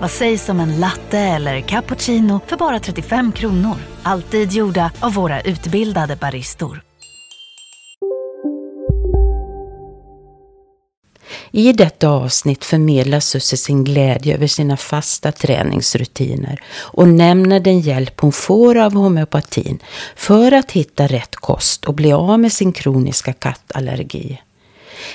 Vad 0.00 0.10
sägs 0.10 0.48
om 0.48 0.60
en 0.60 0.80
latte 0.80 1.18
eller 1.18 1.60
cappuccino 1.60 2.40
för 2.46 2.56
bara 2.56 2.80
35 2.80 3.32
kronor? 3.32 3.76
Alltid 4.02 4.52
gjorda 4.52 4.90
av 5.00 5.14
våra 5.14 5.40
utbildade 5.40 6.16
baristor. 6.16 6.82
I 11.50 11.72
detta 11.72 12.08
avsnitt 12.08 12.64
förmedlar 12.64 13.20
Susse 13.20 13.56
sin 13.56 13.84
glädje 13.84 14.34
över 14.34 14.46
sina 14.46 14.76
fasta 14.76 15.32
träningsrutiner 15.32 16.62
och 16.76 17.08
nämner 17.08 17.60
den 17.60 17.80
hjälp 17.80 18.20
hon 18.20 18.32
får 18.32 18.78
av 18.78 18.92
homeopatin 18.92 19.78
för 20.16 20.52
att 20.52 20.72
hitta 20.72 21.06
rätt 21.06 21.36
kost 21.36 21.84
och 21.84 21.94
bli 21.94 22.12
av 22.12 22.40
med 22.40 22.52
sin 22.52 22.72
kroniska 22.72 23.32
kattallergi. 23.32 24.40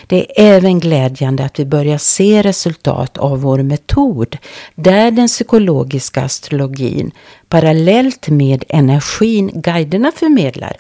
Det 0.08 0.42
är 0.42 0.56
även 0.56 0.80
glädjande 0.80 1.46
att 1.46 1.60
vi 1.60 1.66
börjar 1.66 1.98
se 1.98 2.42
resultat 2.42 3.18
av 3.18 3.42
vår 3.42 3.58
metod 3.64 4.38
där 4.76 5.12
den 5.12 5.28
psykologiska 5.28 6.22
astrologin 6.22 7.12
parallellt 7.50 8.30
med 8.30 8.64
energin 8.70 9.52
guiderna 9.54 10.12
förmedlar 10.16 10.78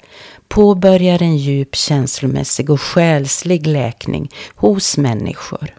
påbörjar 0.47 1.21
en 1.21 1.37
djup 1.37 1.75
känslomässig 1.75 2.69
och 2.69 2.81
själslig 2.81 3.67
läkning 3.67 4.31
hos 4.55 4.97
människor. 4.97 5.75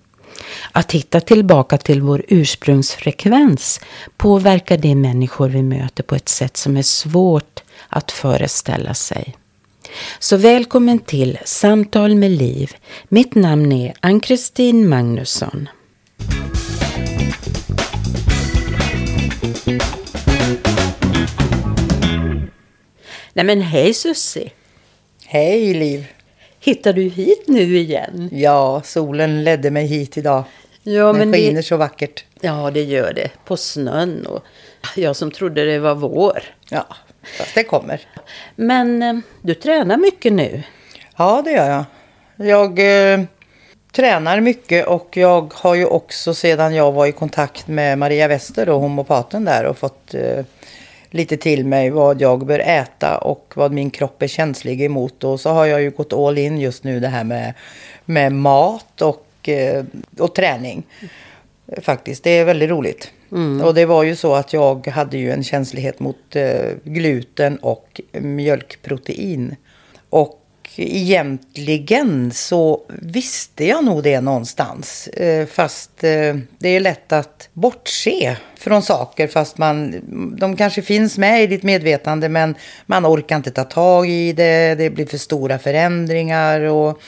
Att 0.72 0.92
hitta 0.92 1.20
tillbaka 1.20 1.78
till 1.78 2.02
vår 2.02 2.24
ursprungsfrekvens 2.28 3.80
påverkar 4.16 4.76
de 4.76 4.94
människor 4.94 5.48
vi 5.48 5.62
möter 5.62 6.02
på 6.02 6.14
ett 6.14 6.28
sätt 6.28 6.56
som 6.56 6.76
är 6.76 6.82
svårt 6.82 7.62
att 7.88 8.12
föreställa 8.12 8.94
sig. 8.94 9.36
Så 10.18 10.36
välkommen 10.36 10.98
till 10.98 11.38
Samtal 11.44 12.14
med 12.14 12.30
Liv. 12.30 12.70
Mitt 13.08 13.34
namn 13.34 13.72
är 13.72 13.94
Ann-Kristin 14.00 14.88
Magnusson. 14.88 15.68
Nej 23.32 23.44
men 23.44 23.60
hej 23.60 23.94
Sussi! 23.94 24.52
Hej 25.26 25.74
Liv! 25.74 26.06
Hittar 26.60 26.92
du 26.92 27.02
hit 27.02 27.44
nu 27.46 27.76
igen? 27.78 28.28
Ja, 28.32 28.82
solen 28.84 29.44
ledde 29.44 29.70
mig 29.70 29.86
hit 29.86 30.16
idag. 30.16 30.44
Ja, 30.82 31.06
Den 31.06 31.16
men 31.18 31.32
skiner 31.32 31.54
det, 31.56 31.62
så 31.62 31.76
vackert. 31.76 32.24
ja, 32.40 32.70
det 32.70 32.82
gör 32.82 33.12
det. 33.12 33.30
På 33.44 33.56
snön 33.56 34.26
och 34.26 34.44
jag 34.96 35.16
som 35.16 35.30
trodde 35.30 35.64
det 35.64 35.78
var 35.78 35.94
vår. 35.94 36.42
Ja, 36.68 36.86
fast 37.38 37.54
det 37.54 37.64
kommer. 37.64 38.00
Men 38.56 39.02
eh, 39.02 39.14
du 39.42 39.54
tränar 39.54 39.96
mycket 39.96 40.32
nu. 40.32 40.62
Ja, 41.16 41.42
det 41.44 41.50
gör 41.50 41.70
jag. 41.70 41.84
Jag 42.48 42.78
eh, 43.12 43.20
tränar 43.92 44.40
mycket 44.40 44.86
och 44.86 45.16
jag 45.16 45.54
har 45.54 45.74
ju 45.74 45.86
också 45.86 46.34
sedan 46.34 46.74
jag 46.74 46.92
var 46.92 47.06
i 47.06 47.12
kontakt 47.12 47.68
med 47.68 47.98
Maria 47.98 48.28
Wester 48.28 48.68
och 48.68 48.80
homopaten 48.80 49.44
där 49.44 49.64
och 49.64 49.78
fått 49.78 50.14
eh, 50.14 50.44
lite 51.10 51.36
till 51.36 51.66
mig 51.66 51.90
vad 51.90 52.20
jag 52.20 52.46
bör 52.46 52.58
äta 52.58 53.18
och 53.18 53.52
vad 53.56 53.72
min 53.72 53.90
kropp 53.90 54.22
är 54.22 54.26
känslig 54.26 54.82
emot. 54.82 55.24
Och 55.24 55.40
så 55.40 55.50
har 55.50 55.66
jag 55.66 55.82
ju 55.82 55.90
gått 55.90 56.12
all 56.12 56.38
in 56.38 56.58
just 56.58 56.84
nu 56.84 57.00
det 57.00 57.08
här 57.08 57.24
med, 57.24 57.54
med 58.04 58.32
mat 58.32 59.02
och, 59.02 59.48
eh, 59.48 59.84
och 60.18 60.34
träning. 60.34 60.82
Faktiskt, 61.82 62.24
det 62.24 62.30
är 62.30 62.44
väldigt 62.44 62.70
roligt. 62.70 63.12
Och 63.64 63.74
det 63.74 63.84
var 63.84 64.02
ju 64.02 64.16
så 64.16 64.34
att 64.34 64.52
jag 64.52 64.86
hade 64.86 65.18
ju 65.18 65.30
en 65.30 65.44
känslighet 65.44 66.00
mot 66.00 66.36
eh, 66.36 66.70
gluten 66.84 67.56
och 67.56 68.00
mjölkprotein. 68.12 69.56
Och 70.10 70.42
egentligen 70.76 72.32
så 72.32 72.82
visste 72.88 73.64
jag 73.64 73.84
nog 73.84 74.02
det 74.02 74.20
någonstans. 74.20 75.08
Eh, 75.08 75.46
fast 75.46 76.04
eh, 76.04 76.36
det 76.58 76.68
är 76.68 76.80
lätt 76.80 77.12
att 77.12 77.48
bortse 77.52 78.36
från 78.56 78.82
saker 78.82 79.26
fast 79.26 79.58
man, 79.58 79.94
de 80.38 80.56
kanske 80.56 80.82
finns 80.82 81.18
med 81.18 81.42
i 81.42 81.46
ditt 81.46 81.62
medvetande 81.62 82.28
men 82.28 82.54
man 82.86 83.06
orkar 83.06 83.36
inte 83.36 83.50
ta 83.50 83.64
tag 83.64 84.08
i 84.08 84.32
det. 84.32 84.74
Det 84.74 84.90
blir 84.90 85.06
för 85.06 85.18
stora 85.18 85.58
förändringar. 85.58 86.60
Och, 86.60 87.00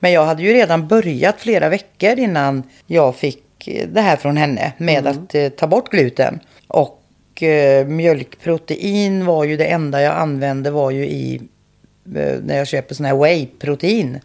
men 0.00 0.12
jag 0.12 0.24
hade 0.24 0.42
ju 0.42 0.52
redan 0.52 0.88
börjat 0.88 1.40
flera 1.40 1.68
veckor 1.68 2.18
innan 2.18 2.62
jag 2.86 3.16
fick 3.16 3.43
det 3.92 4.00
här 4.00 4.16
från 4.16 4.36
henne 4.36 4.72
med 4.78 5.06
att 5.06 5.34
eh, 5.34 5.48
ta 5.48 5.66
bort 5.66 5.90
gluten. 5.90 6.40
Och 6.68 7.42
eh, 7.42 7.86
mjölkprotein 7.86 9.26
var 9.26 9.44
ju 9.44 9.56
det 9.56 9.64
enda 9.64 10.02
jag 10.02 10.14
använde 10.16 10.70
var 10.70 10.90
ju 10.90 11.06
i 11.06 11.40
eh, 12.16 12.38
när 12.42 12.56
jag 12.56 12.66
köper 12.66 12.94
sån 12.94 13.06
här 13.06 13.14
whey-protein. 13.14 14.20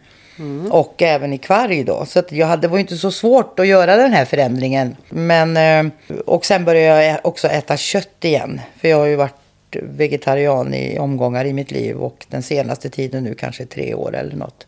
Och 0.70 1.02
även 1.02 1.32
i 1.32 1.38
kvarg 1.38 1.84
då. 1.84 2.04
Så 2.06 2.22
jag 2.30 2.46
hade, 2.46 2.62
det 2.62 2.68
var 2.68 2.76
ju 2.76 2.80
inte 2.80 2.96
så 2.96 3.10
svårt 3.10 3.58
att 3.60 3.66
göra 3.66 3.96
den 3.96 4.12
här 4.12 4.24
förändringen. 4.24 4.96
Men, 5.08 5.56
eh, 5.56 5.92
och 6.26 6.44
sen 6.44 6.64
började 6.64 7.04
jag 7.04 7.20
också 7.22 7.48
äta 7.48 7.76
kött 7.76 8.24
igen. 8.24 8.60
För 8.80 8.88
jag 8.88 8.96
har 8.96 9.06
ju 9.06 9.16
varit 9.16 9.34
vegetarian 9.82 10.74
i 10.74 10.98
omgångar 10.98 11.44
i 11.44 11.52
mitt 11.52 11.70
liv. 11.70 11.96
Och 11.96 12.26
den 12.28 12.42
senaste 12.42 12.90
tiden 12.90 13.24
nu 13.24 13.34
kanske 13.34 13.66
tre 13.66 13.94
år 13.94 14.16
eller 14.16 14.36
något. 14.36 14.66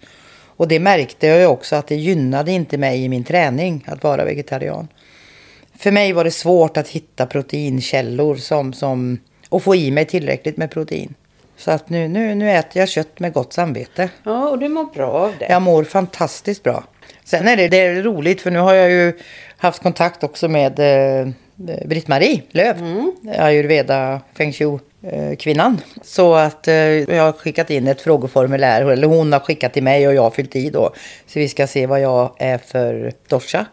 Och 0.63 0.69
det 0.69 0.81
märkte 0.81 1.27
jag 1.27 1.39
ju 1.39 1.47
också 1.47 1.77
att 1.77 1.87
det 1.87 1.97
gynnade 1.97 2.53
inte 2.53 2.79
mig 2.79 3.05
i 3.05 3.09
min 3.09 3.25
träning 3.25 3.85
att 3.87 4.03
vara 4.03 4.25
vegetarian. 4.25 4.89
För 5.79 5.91
mig 5.91 6.13
var 6.13 6.25
det 6.25 6.31
svårt 6.31 6.77
att 6.77 6.89
hitta 6.89 7.27
proteinkällor 7.27 8.37
som, 8.37 8.73
som, 8.73 9.19
och 9.49 9.63
få 9.63 9.75
i 9.75 9.91
mig 9.91 10.05
tillräckligt 10.05 10.57
med 10.57 10.71
protein. 10.71 11.15
Så 11.57 11.71
att 11.71 11.89
nu, 11.89 12.09
nu, 12.09 12.35
nu 12.35 12.51
äter 12.51 12.81
jag 12.81 12.89
kött 12.89 13.21
med 13.21 13.33
gott 13.33 13.53
samvete. 13.53 14.09
Ja, 14.25 14.49
och 14.49 14.59
du 14.59 14.69
mår 14.69 14.85
bra 14.85 15.11
av 15.11 15.33
det. 15.39 15.47
Jag 15.49 15.63
mår 15.63 15.85
fantastiskt 15.85 16.63
bra. 16.63 16.85
Sen 17.25 17.49
är 17.49 17.57
det, 17.57 17.69
det 17.69 17.81
är 17.81 18.03
roligt 18.03 18.41
för 18.41 18.51
nu 18.51 18.59
har 18.59 18.75
jag 18.75 18.91
ju 18.91 19.13
haft 19.57 19.83
kontakt 19.83 20.25
också 20.25 20.49
med 20.49 20.79
eh, 20.79 21.29
Britt-Marie 21.87 22.43
Löv. 22.51 22.77
Ayurveda 23.39 24.21
feng 24.35 24.53
shui 24.53 24.79
kvinnan. 25.39 25.81
Så 26.03 26.35
att 26.35 26.69
eh, 26.69 26.75
jag 26.75 27.23
har 27.23 27.33
skickat 27.33 27.71
in 27.71 27.89
ett 27.89 28.01
frågeformulär. 28.01 28.91
Eller 28.91 29.07
hon 29.07 29.33
har 29.33 29.41
skickat 29.41 29.73
till 29.73 29.83
mig 29.83 30.09
och 30.09 30.15
jag 30.15 30.23
har 30.23 30.31
fyllt 30.31 30.57
i 30.57 30.71
då. 30.71 30.93
Så 31.27 31.39
vi 31.39 31.49
ska 31.49 31.67
se 31.67 31.87
vad 31.87 32.01
jag 32.01 32.35
är 32.39 32.59
för 32.59 33.13
dosha. 33.29 33.67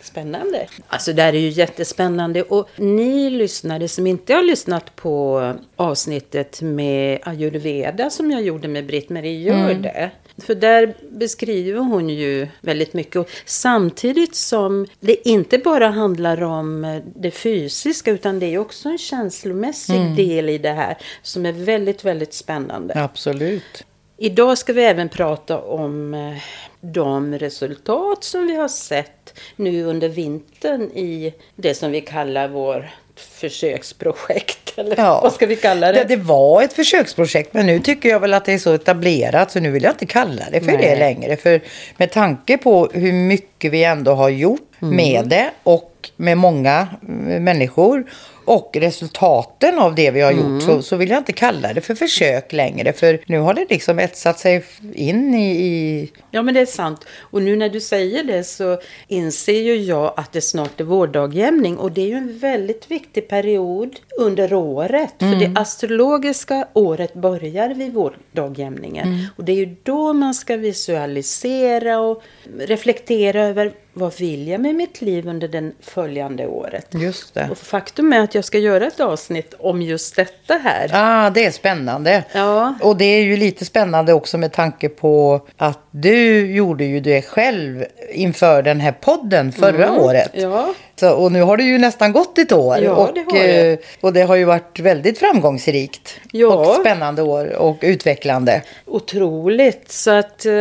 Spännande. 0.00 0.66
Alltså 0.88 1.12
det 1.12 1.22
här 1.22 1.32
är 1.34 1.38
ju 1.38 1.48
jättespännande. 1.48 2.42
Och 2.42 2.68
ni 2.76 3.30
lyssnare 3.30 3.88
som 3.88 4.06
inte 4.06 4.34
har 4.34 4.42
lyssnat 4.42 4.96
på 4.96 5.52
avsnittet 5.76 6.62
med 6.62 7.18
ayurveda 7.22 8.10
som 8.10 8.30
jag 8.30 8.42
gjorde 8.42 8.68
med 8.68 8.86
Britt-Marie, 8.86 9.40
gör 9.40 9.74
det. 9.74 10.10
För 10.42 10.54
där 10.54 10.94
beskriver 11.10 11.80
hon 11.80 12.08
ju 12.08 12.48
väldigt 12.60 12.94
mycket. 12.94 13.16
Och 13.16 13.30
samtidigt 13.44 14.34
som 14.34 14.86
det 15.00 15.28
inte 15.28 15.58
bara 15.58 15.88
handlar 15.88 16.42
om 16.42 17.00
det 17.16 17.30
fysiska 17.30 18.10
utan 18.10 18.38
det 18.38 18.46
är 18.46 18.58
också 18.58 18.88
en 18.88 18.98
känslomässig 18.98 20.16
del 20.16 20.48
i 20.48 20.58
det 20.58 20.72
här 20.72 20.98
som 21.22 21.46
är 21.46 21.52
väldigt, 21.52 22.04
väldigt 22.04 22.34
spännande. 22.34 22.94
Absolut. 23.04 23.84
Idag 24.16 24.58
ska 24.58 24.72
vi 24.72 24.84
även 24.84 25.08
prata 25.08 25.60
om 25.60 26.14
eh, 26.14 26.36
de 26.80 27.38
resultat 27.38 28.24
som 28.24 28.46
vi 28.46 28.56
har 28.56 28.68
sett 28.68 29.38
nu 29.56 29.84
under 29.84 30.08
vintern 30.08 30.82
i 30.82 31.34
det 31.56 31.74
som 31.74 31.90
vi 31.90 32.00
kallar 32.00 32.48
vår 32.48 32.90
försöksprojekt. 33.16 34.58
Eller 34.78 34.94
Ja. 34.98 35.20
vad 35.22 35.32
ska 35.32 35.46
vi 35.46 35.56
kalla 35.56 35.92
det? 35.92 35.98
Det, 35.98 36.04
det 36.04 36.22
var 36.22 36.62
ett 36.62 36.72
försöksprojekt 36.72 37.54
men 37.54 37.66
nu 37.66 37.78
tycker 37.80 38.08
jag 38.08 38.20
väl 38.20 38.34
att 38.34 38.44
det 38.44 38.52
är 38.52 38.58
så 38.58 38.72
etablerat 38.72 39.50
så 39.50 39.60
nu 39.60 39.70
vill 39.70 39.82
jag 39.82 39.92
inte 39.92 40.06
kalla 40.06 40.42
det 40.52 40.60
för 40.60 40.66
Nej. 40.72 40.76
det 40.80 40.96
längre. 40.96 41.36
För 41.36 41.60
med 41.96 42.10
tanke 42.10 42.58
på 42.58 42.88
hur 42.92 43.12
mycket 43.12 43.72
vi 43.72 43.84
ändå 43.84 44.12
har 44.12 44.28
gjort 44.28 44.60
Mm. 44.82 44.96
med 44.96 45.28
det 45.28 45.50
och 45.62 46.10
med 46.16 46.38
många 46.38 46.80
eh, 47.02 47.40
människor 47.40 48.04
och 48.44 48.76
resultaten 48.80 49.78
av 49.78 49.94
det 49.94 50.10
vi 50.10 50.20
har 50.20 50.32
Mm. 50.32 50.54
gjort 50.54 50.62
så, 50.62 50.82
så 50.82 50.96
vill 50.96 51.10
jag 51.10 51.18
inte 51.18 51.32
kalla 51.32 51.72
det 51.72 51.80
för 51.80 51.94
försök 51.94 52.52
längre. 52.52 52.92
För 52.92 53.18
nu 53.26 53.38
har 53.38 53.54
det 53.54 53.66
liksom 53.70 53.98
etsat 53.98 54.38
sig 54.38 54.64
in 54.94 55.34
i... 55.34 55.50
i 55.50 56.12
Ja, 56.30 56.42
men 56.42 56.54
det 56.54 56.60
är 56.60 56.66
sant. 56.66 57.06
Och 57.20 57.42
nu 57.42 57.56
när 57.56 57.68
du 57.68 57.80
säger 57.80 58.24
det 58.24 58.44
så 58.44 58.78
inser 59.08 59.60
ju 59.60 59.76
jag 59.76 60.14
att 60.16 60.32
det 60.32 60.40
snart 60.40 60.80
är 60.80 60.84
vårdagjämning. 60.84 61.76
Och 61.78 61.92
det 61.92 62.00
är 62.00 62.06
ju 62.06 62.14
en 62.14 62.38
väldigt 62.38 62.90
viktig 62.90 63.28
period 63.28 63.96
under 64.18 64.54
året. 64.54 65.14
För 65.18 65.34
det 65.40 65.52
astrologiska 65.60 66.68
året 66.72 67.14
börjar 67.14 67.74
vid 67.74 67.92
vårdagjämningen. 67.92 69.26
Och 69.36 69.44
det 69.44 69.52
är 69.52 69.56
ju 69.56 69.76
då 69.82 70.12
man 70.12 70.34
ska 70.34 70.56
visualisera 70.56 72.00
och 72.00 72.22
reflektera 72.58 73.42
över 73.44 73.72
vad 73.94 74.18
vill 74.18 74.48
jag 74.48 74.60
med 74.60 74.74
mitt 74.74 75.00
liv 75.02 75.28
under 75.28 75.48
det 75.48 75.72
följande 75.80 76.46
året. 76.46 76.86
just 76.90 77.34
det. 77.34 77.48
Och 77.50 77.58
faktum 77.58 78.12
är 78.12 78.20
att 78.20 78.34
jag 78.34 78.44
ska 78.44 78.58
göra 78.58 78.86
ett 78.86 79.00
avsnitt 79.00 79.54
om 79.58 79.82
just 79.82 80.16
detta 80.16 80.54
här. 80.54 80.90
Ah, 80.92 81.30
det 81.30 81.44
är 81.44 81.50
spännande. 81.50 82.24
Ja. 82.32 82.74
Och 82.82 82.96
det 82.96 83.04
är 83.04 83.22
ju 83.22 83.36
lite 83.36 83.64
spännande 83.64 84.12
också 84.12 84.38
med 84.38 84.52
tanke 84.52 84.88
på 84.88 85.40
att 85.56 85.78
du 85.90 86.46
gjorde 86.54 86.84
ju 86.84 87.00
det 87.00 87.22
själv 87.22 87.84
inför 88.12 88.62
den 88.62 88.80
här 88.80 88.92
podden 88.92 89.52
förra 89.52 89.92
året. 89.92 90.34
Mm. 90.34 90.50
Ja. 90.50 90.74
Så, 90.96 91.10
och 91.12 91.32
nu 91.32 91.42
har 91.42 91.56
det 91.56 91.64
ju 91.64 91.78
nästan 91.78 92.12
gått 92.12 92.38
ett 92.38 92.52
år. 92.52 92.78
Ja, 92.78 92.92
och, 92.94 93.14
det 93.14 93.20
har 93.20 93.38
det. 93.38 93.72
eh, 93.72 93.78
och 94.00 94.12
det 94.12 94.22
har 94.22 94.36
ju 94.36 94.44
varit 94.44 94.80
väldigt 94.80 95.18
framgångsrikt. 95.18 96.14
Ja. 96.32 96.54
Och 96.54 96.74
spännande 96.80 97.22
år 97.22 97.56
och 97.56 97.76
utvecklande. 97.80 98.62
Otroligt. 98.86 99.92
Så 99.92 100.10
att, 100.10 100.46
eh, 100.46 100.52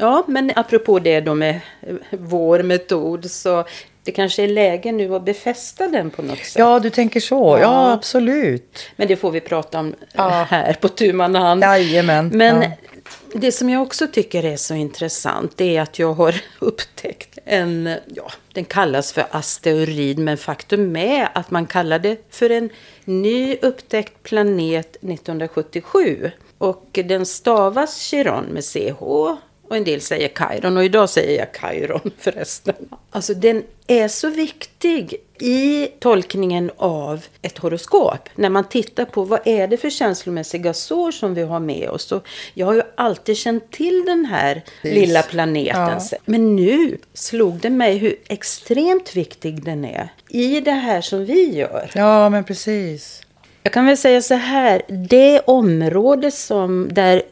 ja, 0.00 0.24
men 0.28 0.52
apropå 0.56 0.98
det 0.98 1.20
då 1.20 1.34
med 1.34 1.60
eh, 1.82 1.94
vår 2.10 2.62
metod 2.62 3.30
så 3.30 3.64
det 4.04 4.12
kanske 4.12 4.42
är 4.44 4.48
läge 4.48 4.92
nu 4.92 5.14
att 5.14 5.24
befästa 5.24 5.88
den 5.88 6.10
på 6.10 6.22
något 6.22 6.38
sätt. 6.38 6.56
Ja, 6.58 6.78
du 6.80 6.90
tänker 6.90 7.20
så. 7.20 7.34
Ja, 7.34 7.60
Ja. 7.60 7.92
absolut. 7.92 8.78
Men 8.96 9.08
det 9.08 9.16
får 9.16 9.30
vi 9.30 9.40
prata 9.40 9.78
om 9.78 9.86
eh, 9.88 9.94
Ja. 10.12 10.46
här 10.50 10.72
på 10.72 10.88
tu 10.88 11.12
man 11.12 11.34
hand. 11.34 11.62
Jajamän. 11.62 12.28
Men 12.34 12.62
Ja. 12.62 12.70
det 13.34 13.52
som 13.52 13.70
jag 13.70 13.82
också 13.82 14.06
tycker 14.06 14.44
är 14.44 14.56
så 14.56 14.74
intressant 14.74 15.52
det 15.56 15.76
är 15.76 15.82
att 15.82 15.98
jag 15.98 16.12
har 16.14 16.34
upptäckt 16.58 17.38
en, 17.44 17.94
ja, 18.06 18.30
den 18.52 18.64
kallas 18.64 19.12
för 19.12 19.24
asteroid, 19.30 20.18
men 20.18 20.36
faktum 20.36 20.96
är 20.96 21.28
att 21.34 21.50
man 21.50 21.66
kallar 21.66 21.98
det 21.98 22.26
för 22.30 22.50
en 22.50 22.70
ny 23.04 23.56
upptäckt 23.62 24.22
planet 24.22 24.96
1977. 24.96 26.30
Och 26.58 26.88
den 27.04 27.26
stavas 27.26 28.00
Chiron 28.02 28.44
med 28.44 28.64
CH 28.64 29.02
och 29.70 29.76
en 29.76 29.84
del 29.84 30.00
säger 30.00 30.28
Chiron 30.28 30.76
och 30.76 30.84
idag 30.84 31.10
säger 31.10 31.38
jag 31.38 31.48
Chiron 31.60 32.10
förresten. 32.18 32.74
Alltså 33.10 33.34
den 33.34 33.62
är 33.86 34.08
så 34.08 34.28
viktig 34.28 35.14
i 35.40 35.86
tolkningen 35.86 36.70
av 36.76 37.24
ett 37.42 37.58
horoskop. 37.58 38.28
När 38.34 38.48
man 38.48 38.68
tittar 38.68 39.04
på 39.04 39.24
vad 39.24 39.40
är 39.44 39.66
det 39.66 39.76
för 39.76 39.90
känslomässiga 39.90 40.74
sår 40.74 41.10
som 41.10 41.34
vi 41.34 41.42
har 41.42 41.60
med 41.60 41.88
oss. 41.88 42.12
Och 42.12 42.28
jag 42.54 42.66
har 42.66 42.74
ju 42.74 42.82
alltid 42.94 43.36
känt 43.36 43.70
till 43.70 44.04
den 44.06 44.24
här 44.24 44.62
Precis. 44.82 44.98
lilla 44.98 45.22
planeten. 45.22 46.00
Ja. 46.10 46.18
Men 46.24 46.56
nu 46.56 46.98
slog 47.14 47.54
det 47.58 47.70
mig 47.70 47.98
hur 47.98 48.16
extremt 48.28 49.16
viktig 49.16 49.64
den 49.64 49.84
är 49.84 50.08
i 50.28 50.60
det 50.60 50.70
här 50.70 51.00
som 51.00 51.24
vi 51.24 51.54
gör. 51.56 51.90
Ja, 51.94 52.28
men 52.28 52.44
precis. 52.44 53.22
Jag 53.62 53.72
kan 53.72 53.86
väl 53.86 53.96
säga 53.96 54.22
så 54.22 54.34
här, 54.34 54.82
det 54.88 55.40
område 55.40 56.30
som 56.30 56.88
där 56.92 57.22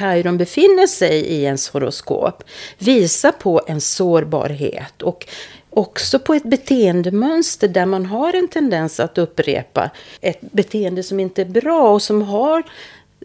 Chiron 0.00 0.38
befinner 0.38 0.86
sig 0.86 1.20
i 1.20 1.42
ens 1.42 1.68
horoskop 1.68 2.44
visar 2.78 3.32
på 3.32 3.62
en 3.66 3.80
sårbarhet 3.80 5.02
och 5.02 5.26
också 5.70 6.18
på 6.18 6.34
ett 6.34 6.42
beteendemönster 6.44 7.68
där 7.68 7.86
man 7.86 8.06
har 8.06 8.32
en 8.32 8.48
tendens 8.48 9.00
att 9.00 9.18
upprepa 9.18 9.90
ett 10.20 10.40
beteende 10.40 11.02
som 11.02 11.20
inte 11.20 11.42
är 11.42 11.46
bra 11.46 11.92
och 11.94 12.02
som 12.02 12.22
har 12.22 12.62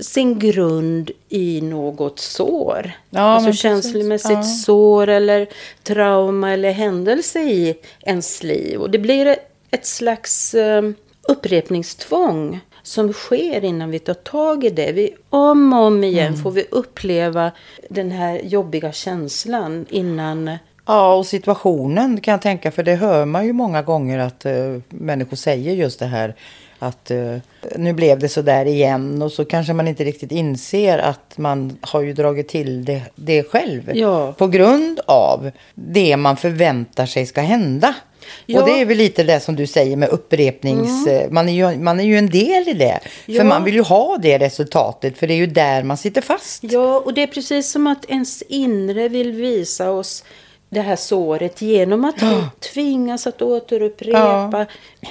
sin 0.01 0.39
grund 0.39 1.11
i 1.29 1.61
något 1.61 2.19
sår. 2.19 2.91
Ja, 3.09 3.21
alltså 3.21 3.53
känslomässigt 3.53 4.31
Ja. 4.31 4.43
sår 4.43 5.09
eller 5.09 5.47
trauma 5.83 6.51
eller 6.53 6.71
händelse 6.71 7.39
i 7.39 7.75
ens 7.99 8.43
liv. 8.43 8.81
Och 8.81 8.89
det 8.89 8.99
blir 8.99 9.35
ett 9.71 9.85
slags 9.85 10.53
eh, 10.53 10.81
upprepningstvång 11.27 12.59
som 12.85 13.13
sker 13.13 13.63
innan 13.63 13.91
vi 13.91 13.99
tar 13.99 14.13
tag 14.13 14.63
i 14.63 14.69
det. 14.69 14.91
Vi, 14.91 15.13
om 15.29 15.73
och 15.73 15.79
om 15.79 16.03
igen 16.03 16.27
Mm. 16.27 16.39
får 16.43 16.51
vi 16.51 16.65
uppleva 16.71 17.51
den 17.89 18.11
här 18.11 18.41
jobbiga 18.43 18.91
känslan 18.91 19.85
innan... 19.89 20.57
Ja, 20.87 21.15
och 21.15 21.25
situationen 21.25 22.21
kan 22.21 22.31
jag 22.31 22.41
tänka, 22.41 22.71
för 22.71 22.83
det 22.83 22.95
hör 22.95 23.25
man 23.25 23.45
ju 23.45 23.53
många 23.53 23.81
gånger 23.81 24.19
att 24.19 24.45
eh, 24.45 24.53
människor 24.89 25.37
säger 25.37 25.73
just 25.73 25.99
det 25.99 26.05
här 26.05 26.35
att 26.79 27.11
eh, 27.11 27.35
nu 27.77 27.93
blev 27.93 28.19
det 28.19 28.29
så 28.29 28.41
där 28.41 28.65
igen 28.65 29.21
och 29.21 29.31
så 29.31 29.45
kanske 29.45 29.73
man 29.73 29.87
inte 29.87 30.03
riktigt 30.03 30.31
inser 30.31 30.97
att 30.97 31.37
man 31.37 31.77
har 31.81 32.01
ju 32.01 32.13
dragit 32.13 32.47
till 32.47 32.85
det, 32.85 33.01
det 33.15 33.43
själv 33.43 33.91
Ja. 33.93 34.31
på 34.37 34.47
grund 34.47 34.99
av 35.05 35.51
det 35.75 36.17
man 36.17 36.37
förväntar 36.37 37.05
sig 37.05 37.25
ska 37.25 37.41
hända. 37.41 37.95
Ja. 38.45 38.59
Och 38.61 38.67
det 38.67 38.81
är 38.81 38.85
väl 38.85 38.97
lite 38.97 39.23
det 39.23 39.39
som 39.39 39.55
du 39.55 39.67
säger 39.67 39.95
med 39.95 40.09
upprepnings... 40.09 41.07
eh, 41.07 41.29
Man, 41.31 41.49
är 41.49 41.53
ju, 41.71 41.77
man 41.77 41.99
är 41.99 42.03
ju 42.03 42.17
en 42.17 42.29
del 42.29 42.67
i 42.69 42.73
det. 42.73 42.99
Ja. 43.25 43.39
För 43.39 43.47
man 43.47 43.63
vill 43.63 43.73
ju 43.73 43.81
ha 43.81 44.17
det 44.21 44.37
resultatet, 44.37 45.17
för 45.17 45.27
det 45.27 45.33
är 45.33 45.37
ju 45.37 45.47
där 45.47 45.83
man 45.83 45.97
sitter 45.97 46.21
fast. 46.21 46.63
Ja, 46.63 46.99
och 46.99 47.13
det 47.13 47.23
är 47.23 47.27
precis 47.27 47.71
som 47.71 47.87
att 47.87 48.05
ens 48.09 48.41
inre 48.41 49.09
vill 49.09 49.31
visa 49.31 49.91
oss 49.91 50.23
det 50.69 50.81
här 50.81 50.95
såret 50.95 51.61
genom 51.61 52.05
att 52.05 52.21
vi 52.23 52.43
tvingas 52.73 53.27
att 53.27 53.41
återupprepa. 53.41 54.65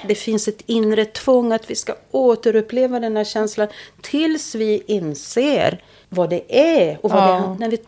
Det 0.08 0.14
finns 0.14 0.48
ett 0.48 0.62
inre 0.66 1.04
tvång 1.04 1.52
att 1.52 1.70
vi 1.70 1.74
ska 1.74 1.92
återuppleva 2.10 3.00
den 3.00 3.16
här 3.16 3.24
känslan 3.24 3.68
tills 4.02 4.54
vi 4.54 4.82
inser 4.86 5.82
vad 6.08 6.30
det 6.30 6.42
är 6.48 6.98
och 7.02 7.10
vad 7.10 7.22
Ja. 7.22 7.34
det, 7.58 7.60
när, 7.60 7.68
vi, 7.70 7.78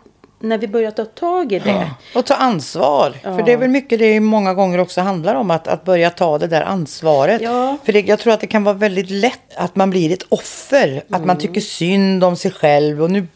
när 0.41 0.59
vi 0.59 0.69
börjar 0.69 0.91
ta 0.91 1.05
tag 1.05 1.53
i 1.53 1.59
det. 1.59 1.91
Och 2.15 2.27
ta 2.27 2.35
ansvar. 2.35 3.15
För 3.23 3.43
det 3.43 3.53
är 3.53 3.56
väl 3.56 3.69
mycket 3.69 3.99
det 3.99 4.21
många 4.21 4.55
gånger 4.55 4.79
också 4.79 5.00
handlar 5.00 5.35
om. 5.35 5.50
Att, 5.50 5.69
att 5.69 5.85
börja 5.85 6.11
ta 6.11 6.38
det 6.38 6.47
där 6.47 6.62
ansvaret. 6.62 7.43
Ja. 7.43 7.77
För 7.85 7.93
det, 7.93 8.00
jag 8.00 8.19
tror 8.19 8.33
att 8.33 8.41
det 8.41 8.47
kan 8.47 8.65
vara 8.65 8.75
väldigt 8.75 9.11
lätt 9.11 9.56
att 9.56 9.77
man 9.77 9.91
blir 9.91 10.12
ett 10.12 10.27
offer. 10.29 11.03
Att 11.11 11.25
man 11.25 11.38
tycker 11.38 11.61
synd 11.61 12.25
om 12.25 12.37
sig 12.37 12.50
själv. 12.50 13.03
Och 13.03 13.11
nu, 13.11 13.27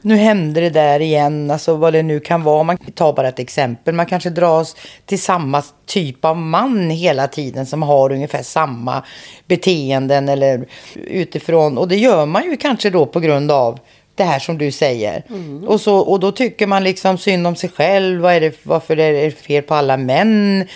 nu 0.00 0.16
händer 0.16 0.62
det 0.62 0.70
där 0.70 1.00
igen. 1.00 1.50
Alltså 1.50 1.76
vad 1.76 1.92
det 1.92 2.02
nu 2.02 2.20
kan 2.20 2.42
vara. 2.42 2.62
Man 2.62 2.76
tar 2.76 3.12
bara 3.12 3.28
ett 3.28 3.38
exempel. 3.38 3.94
Man 3.94 4.06
kanske 4.06 4.30
dras 4.30 4.76
till 5.06 5.22
samma 5.22 5.62
typ 5.86 6.24
av 6.24 6.36
man 6.36 6.90
hela 6.90 7.28
tiden. 7.28 7.66
Som 7.66 7.82
har 7.82 8.12
ungefär 8.12 8.42
samma 8.42 9.02
beteenden. 9.46 10.28
Eller 10.28 10.66
utifrån. 10.94 11.78
Och 11.78 11.88
det 11.88 11.96
gör 11.96 12.26
man 12.26 12.44
ju 12.44 12.56
kanske 12.56 12.90
då 12.90 13.06
på 13.06 13.20
grund 13.20 13.50
av 13.50 13.78
det 14.16 14.24
här 14.24 14.38
som 14.38 14.58
du 14.58 14.70
säger. 14.72 15.22
Och, 15.66 15.80
så, 15.80 15.96
och 15.96 16.20
då 16.20 16.32
tycker 16.32 16.66
man 16.66 16.84
liksom 16.84 17.18
synd 17.18 17.46
om 17.46 17.56
sig 17.56 17.70
själv. 17.70 18.20
Vad 18.20 18.34
är 18.34 18.40
det, 18.40 18.54
varför 18.62 18.98
är 18.98 19.12
det 19.12 19.30
fel 19.30 19.62
på 19.62 19.74
alla 19.74 19.96
män? 19.96 20.66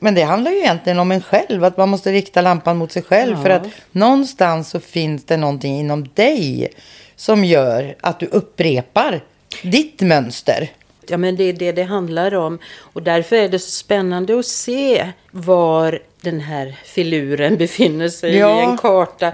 Men 0.00 0.14
det 0.14 0.22
handlar 0.22 0.50
ju 0.50 0.58
egentligen 0.58 0.98
om 0.98 1.12
en 1.12 1.22
själv. 1.22 1.64
Att 1.64 1.76
man 1.76 1.88
måste 1.88 2.12
rikta 2.12 2.40
lampan 2.40 2.76
mot 2.76 2.92
sig 2.92 3.02
själv. 3.02 3.42
För 3.42 3.50
att 3.50 3.66
någonstans 3.92 4.70
så 4.70 4.80
finns 4.80 5.24
det 5.24 5.36
någonting 5.36 5.80
inom 5.80 6.08
dig 6.14 6.68
som 7.16 7.44
gör 7.44 7.94
att 8.00 8.20
du 8.20 8.26
upprepar 8.26 9.20
ditt 9.62 10.00
mönster. 10.00 10.68
Ja, 11.08 11.16
men 11.16 11.36
det 11.36 11.44
är 11.44 11.52
det 11.52 11.72
det 11.72 11.82
handlar 11.82 12.34
om. 12.34 12.58
Och 12.76 13.02
därför 13.02 13.36
är 13.36 13.48
det 13.48 13.58
så 13.58 13.70
spännande 13.70 14.38
att 14.38 14.46
se 14.46 15.06
var 15.30 15.98
den 16.20 16.40
här 16.40 16.76
filuren 16.84 17.56
befinner 17.56 18.08
sig 18.08 18.36
Ja. 18.36 18.60
i 18.60 18.64
en 18.64 18.78
karta 18.78 19.32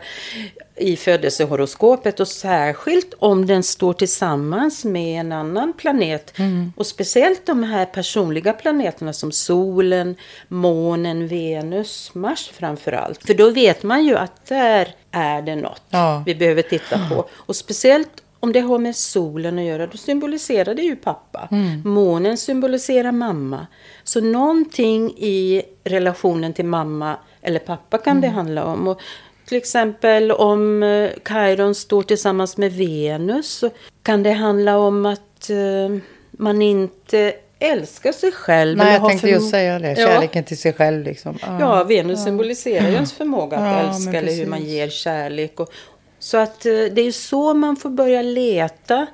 i 0.77 0.97
födelsehoroskopet. 0.97 2.21
Och 2.21 2.29
särskilt 2.29 3.15
om 3.19 3.47
den 3.47 3.63
står 3.63 3.93
tillsammans 3.93 4.85
med 4.85 5.21
en 5.21 5.33
annan 5.33 5.73
planet. 5.73 6.33
Och 6.77 6.87
speciellt 6.87 7.47
de 7.47 7.63
här 7.63 7.87
personliga 7.87 8.53
planeterna 8.53 9.13
som 9.13 9.33
solen, 9.33 10.17
månen, 10.49 11.29
Venus, 11.29 12.11
Mars 12.15 12.51
framför 12.55 12.93
allt. 12.93 13.27
För 13.27 13.35
då 13.35 13.51
vet 13.51 13.83
man 13.83 14.05
ju 14.05 14.17
att 14.17 14.47
där 14.47 14.95
är 15.11 15.43
det 15.43 15.57
något 15.57 15.83
Ja. 15.91 16.23
vi 16.27 16.35
behöver 16.35 16.63
titta 16.63 17.09
på. 17.11 17.29
Och 17.33 17.57
speciellt 17.57 18.23
om 18.41 18.53
det 18.53 18.61
har 18.61 18.79
med 18.79 18.97
solen 18.97 19.59
att 19.59 19.65
göra, 19.65 19.87
då 19.87 19.97
symboliserar 19.99 20.75
det 20.75 20.83
ju 20.83 20.97
pappa. 20.97 21.49
Månen 21.85 22.37
symboliserar 22.37 23.13
mamma. 23.13 23.67
Så 24.05 24.21
någonting 24.21 25.11
i 25.19 25.63
relationen 25.85 26.53
till 26.53 26.65
mamma 26.65 27.17
eller 27.43 27.59
pappa 27.59 27.99
kan 27.99 28.21
det 28.21 28.29
handla 28.29 28.65
om. 28.65 28.89
Och 28.89 29.01
till 29.49 29.57
exempel 29.57 30.33
om 30.33 30.83
eh, 30.83 31.11
Chiron 31.29 31.75
står 31.75 32.03
tillsammans 32.03 32.57
med 32.57 32.73
Venus 32.73 33.65
kan 34.03 34.23
det 34.23 34.31
handla 34.33 34.79
om 34.79 35.07
att 35.07 35.51
eh, 35.51 35.97
man 36.31 36.63
inte 36.63 37.33
älskar 37.59 38.13
sig 38.13 38.33
själv. 38.33 38.79
Nej, 38.79 38.93
jag 38.95 39.09
tänkte 39.09 39.29
just 39.29 39.51
säga 39.51 39.79
det. 39.79 39.89
Ja. 39.89 39.95
Kärleken 40.07 40.45
till 40.45 40.59
sig 40.59 40.73
själv 40.73 41.05
liksom. 41.05 41.39
Ja. 41.43 41.61
Ja, 41.61 41.85
Venus 41.85 42.25
symboliserar 42.25 42.89
ju 42.89 42.95
ens 42.95 43.13
förmåga 43.17 43.57
att 43.57 43.65
Ja, 43.65 43.73
men 43.83 43.91
älska 43.91 44.19
eller 44.19 44.33
hur 44.33 44.47
man 44.47 44.65
ger 44.65 44.89
kärlek. 44.89 45.61
Och, 45.61 45.71
så 46.19 46.37
att 46.37 46.67
eh, 46.67 46.73
det 46.73 47.01
är 47.01 47.13
så 47.13 47.55
man 47.55 47.77
får 47.77 47.91
börja 47.91 48.23
leta 48.23 49.07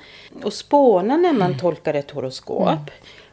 och 0.42 0.52
spåna 0.52 1.16
när 1.16 1.32
man 1.32 1.46
Mm. 1.46 1.58
tolkar 1.58 1.94
ett 1.94 2.10
horoskop. 2.10 2.78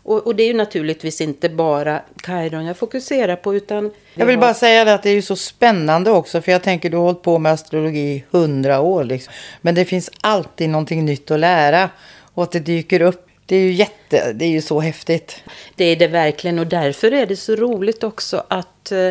Och, 0.10 0.28
och 0.28 0.36
det 0.36 0.44
är 0.44 0.48
ju 0.48 0.54
naturligtvis 0.54 1.22
inte 1.22 1.50
bara 1.50 2.02
Chiron 2.26 2.66
jag 2.66 2.78
fokuserar 2.78 3.36
på 3.36 3.56
utan... 3.56 3.92
Jag 4.14 4.26
vill 4.26 4.40
bara 4.40 4.54
säga 4.54 4.86
det 4.86 4.94
att 4.94 5.04
det 5.04 5.10
är 5.10 5.14
ju 5.14 5.22
så 5.22 5.36
spännande 5.36 6.12
också. 6.12 6.42
För 6.42 6.52
jag 6.52 6.64
tänker 6.64 6.90
du 6.90 6.98
har 6.98 7.04
hållit 7.04 7.22
på 7.22 7.38
med 7.38 7.52
astrologi 7.52 8.00
i 8.00 8.24
hundra 8.32 8.80
år. 8.80 9.04
Liksom. 9.04 9.34
Men 9.62 9.76
det 9.76 9.86
finns 9.86 10.10
alltid 10.22 10.70
någonting 10.70 11.06
nytt 11.06 11.32
att 11.32 11.40
lära. 11.40 11.90
Och 12.34 12.44
att 12.44 12.52
det 12.52 12.60
dyker 12.60 13.02
upp. 13.02 13.28
Det 13.46 13.56
är 13.56 13.60
ju 13.60 13.72
jätte, 13.72 14.34
det 14.34 14.46
är 14.46 14.50
ju 14.50 14.62
så 14.62 14.80
häftigt. 14.80 15.44
Det 15.76 15.86
är 15.86 15.96
det 15.96 16.08
verkligen 16.08 16.60
och 16.60 16.68
därför 16.68 17.14
är 17.14 17.26
det 17.26 17.36
så 17.36 17.56
roligt 17.56 18.04
också 18.04 18.44
att 18.48 18.92
eh, 18.92 19.10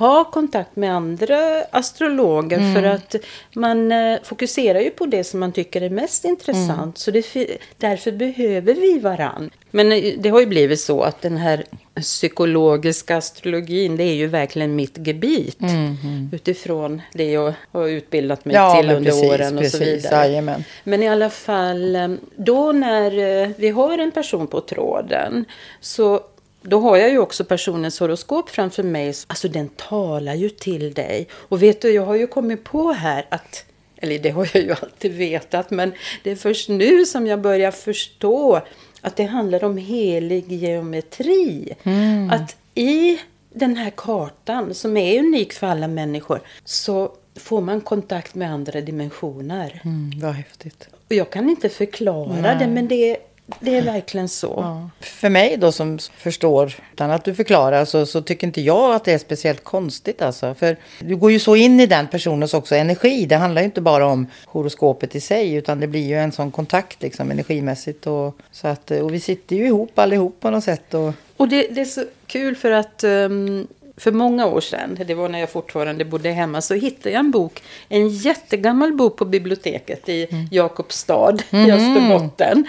ha 0.00 0.24
kontakt 0.24 0.76
med 0.76 0.94
andra 0.94 1.62
astrologer 1.70 2.58
mm. 2.58 2.74
för 2.74 2.82
att 2.82 3.14
man 3.54 3.92
eh, 3.92 4.18
fokuserar 4.22 4.80
ju 4.80 4.90
på 4.90 5.06
det 5.06 5.24
som 5.24 5.40
man 5.40 5.52
tycker 5.52 5.80
är 5.80 5.90
mest 5.90 6.24
intressant. 6.24 6.80
Mm. 6.80 6.92
Så 6.94 7.10
det, 7.10 7.46
därför 7.76 8.12
behöver 8.12 8.74
vi 8.74 8.98
varann. 8.98 9.50
Men 9.70 9.92
eh, 9.92 10.14
det 10.18 10.28
har 10.28 10.40
ju 10.40 10.46
blivit 10.46 10.80
så 10.80 11.02
att 11.02 11.22
den 11.22 11.36
här 11.36 11.64
psykologiska 11.94 13.16
astrologin, 13.16 13.96
det 13.96 14.04
är 14.04 14.14
ju 14.14 14.26
verkligen 14.26 14.76
mitt 14.76 15.06
gebit. 15.06 15.62
Mm, 15.62 15.96
mm. 16.04 16.30
Utifrån 16.32 17.02
det 17.12 17.30
jag 17.30 17.54
har 17.72 17.88
utbildat 17.88 18.44
mig 18.44 18.54
ja, 18.54 18.76
till 18.80 18.90
under 18.90 19.10
precis, 19.10 19.30
åren 19.30 19.56
och 19.56 19.62
precis, 19.62 19.78
så 19.78 19.84
vidare. 19.84 20.26
Jajamän. 20.26 20.64
Men 20.84 21.02
i 21.02 21.08
alla 21.08 21.30
fall, 21.30 21.96
eh, 21.96 22.08
då 22.36 22.72
när 22.72 23.10
vi 23.58 23.68
har 23.68 23.98
en 23.98 24.10
person 24.10 24.46
på 24.46 24.60
tråden 24.60 25.44
så 25.80 26.20
då 26.62 26.80
har 26.80 26.96
jag 26.96 27.10
ju 27.10 27.18
också 27.18 27.44
personens 27.44 28.00
horoskop 28.00 28.50
framför 28.50 28.82
mig. 28.82 29.14
Alltså 29.26 29.48
den 29.48 29.68
talar 29.68 30.34
ju 30.34 30.48
till 30.48 30.94
dig. 30.94 31.28
Och 31.32 31.62
vet 31.62 31.82
du, 31.82 31.90
jag 31.90 32.06
har 32.06 32.14
ju 32.14 32.26
kommit 32.26 32.64
på 32.64 32.92
här 32.92 33.26
att 33.28 33.64
eller 34.00 34.18
det 34.18 34.30
har 34.30 34.50
jag 34.52 34.62
ju 34.64 34.70
alltid 34.82 35.12
vetat, 35.12 35.70
men 35.70 35.92
det 36.22 36.30
är 36.30 36.36
först 36.36 36.68
nu 36.68 37.06
som 37.06 37.26
jag 37.26 37.40
börjar 37.40 37.70
förstå 37.70 38.60
att 39.00 39.16
det 39.16 39.24
handlar 39.24 39.64
om 39.64 39.76
helig 39.76 40.52
geometri. 40.52 41.74
Mm. 41.82 42.30
Att 42.30 42.56
i 42.74 43.18
den 43.54 43.76
här 43.76 43.92
kartan, 43.96 44.74
som 44.74 44.96
är 44.96 45.18
unik 45.18 45.52
för 45.52 45.66
alla 45.66 45.88
människor, 45.88 46.40
så 46.64 47.12
får 47.36 47.60
man 47.60 47.80
kontakt 47.80 48.34
med 48.34 48.50
andra 48.52 48.80
dimensioner. 48.80 49.80
Mm, 49.84 50.20
vad 50.20 50.32
häftigt. 50.32 50.88
Och 51.08 51.14
jag 51.14 51.30
kan 51.30 51.50
inte 51.50 51.68
förklara 51.68 52.40
Nej. 52.40 52.56
det, 52.58 52.66
men 52.66 52.88
det 52.88 53.10
är 53.10 53.16
det 53.60 53.76
är 53.76 53.82
verkligen 53.82 54.28
så. 54.28 54.54
Ja. 54.56 54.90
För 55.00 55.28
mig 55.28 55.56
då 55.56 55.72
som 55.72 55.98
förstår, 55.98 56.74
utan 56.92 57.10
att 57.10 57.24
du 57.24 57.34
förklarar, 57.34 57.84
så, 57.84 58.06
så 58.06 58.22
tycker 58.22 58.46
inte 58.46 58.60
jag 58.60 58.94
att 58.94 59.04
det 59.04 59.12
är 59.12 59.18
speciellt 59.18 59.64
konstigt. 59.64 60.22
Alltså. 60.22 60.54
För 60.54 60.76
du 60.98 61.16
går 61.16 61.32
ju 61.32 61.38
så 61.38 61.56
in 61.56 61.80
i 61.80 61.86
den 61.86 62.08
personens 62.08 62.54
också 62.54 62.74
energi. 62.74 63.26
Det 63.26 63.36
handlar 63.36 63.62
ju 63.62 63.66
inte 63.66 63.80
bara 63.80 64.06
om 64.06 64.26
horoskopet 64.46 65.14
i 65.14 65.20
sig, 65.20 65.54
utan 65.54 65.80
det 65.80 65.86
blir 65.86 66.06
ju 66.06 66.16
en 66.16 66.32
sån 66.32 66.50
kontakt 66.50 67.02
liksom, 67.02 67.30
energimässigt. 67.30 68.06
Och, 68.06 68.36
så 68.50 68.68
att, 68.68 68.90
och 68.90 69.14
vi 69.14 69.20
sitter 69.20 69.56
ju 69.56 69.66
ihop 69.66 69.98
allihop 69.98 70.40
på 70.40 70.50
något 70.50 70.64
sätt. 70.64 70.94
Och, 70.94 71.12
och 71.36 71.48
det, 71.48 71.66
det 71.70 71.80
är 71.80 71.84
så 71.84 72.04
kul 72.26 72.56
för 72.56 72.70
att 72.70 73.04
um, 73.04 73.66
för 74.00 74.12
många 74.12 74.46
år 74.46 74.60
sedan, 74.60 74.98
det 75.06 75.14
var 75.14 75.28
när 75.28 75.38
jag 75.38 75.50
fortfarande 75.50 76.04
bodde 76.04 76.30
hemma, 76.30 76.60
så 76.60 76.74
hittade 76.74 77.10
jag 77.10 77.20
en 77.20 77.30
bok, 77.30 77.62
en 77.88 78.08
jättegammal 78.08 78.92
bok 78.92 79.16
på 79.16 79.24
biblioteket 79.24 80.08
i 80.08 80.26
mm. 80.30 80.48
Jakobstad 80.50 81.36
mm. 81.50 81.68
i 81.68 81.72
Österbotten. 81.72 82.66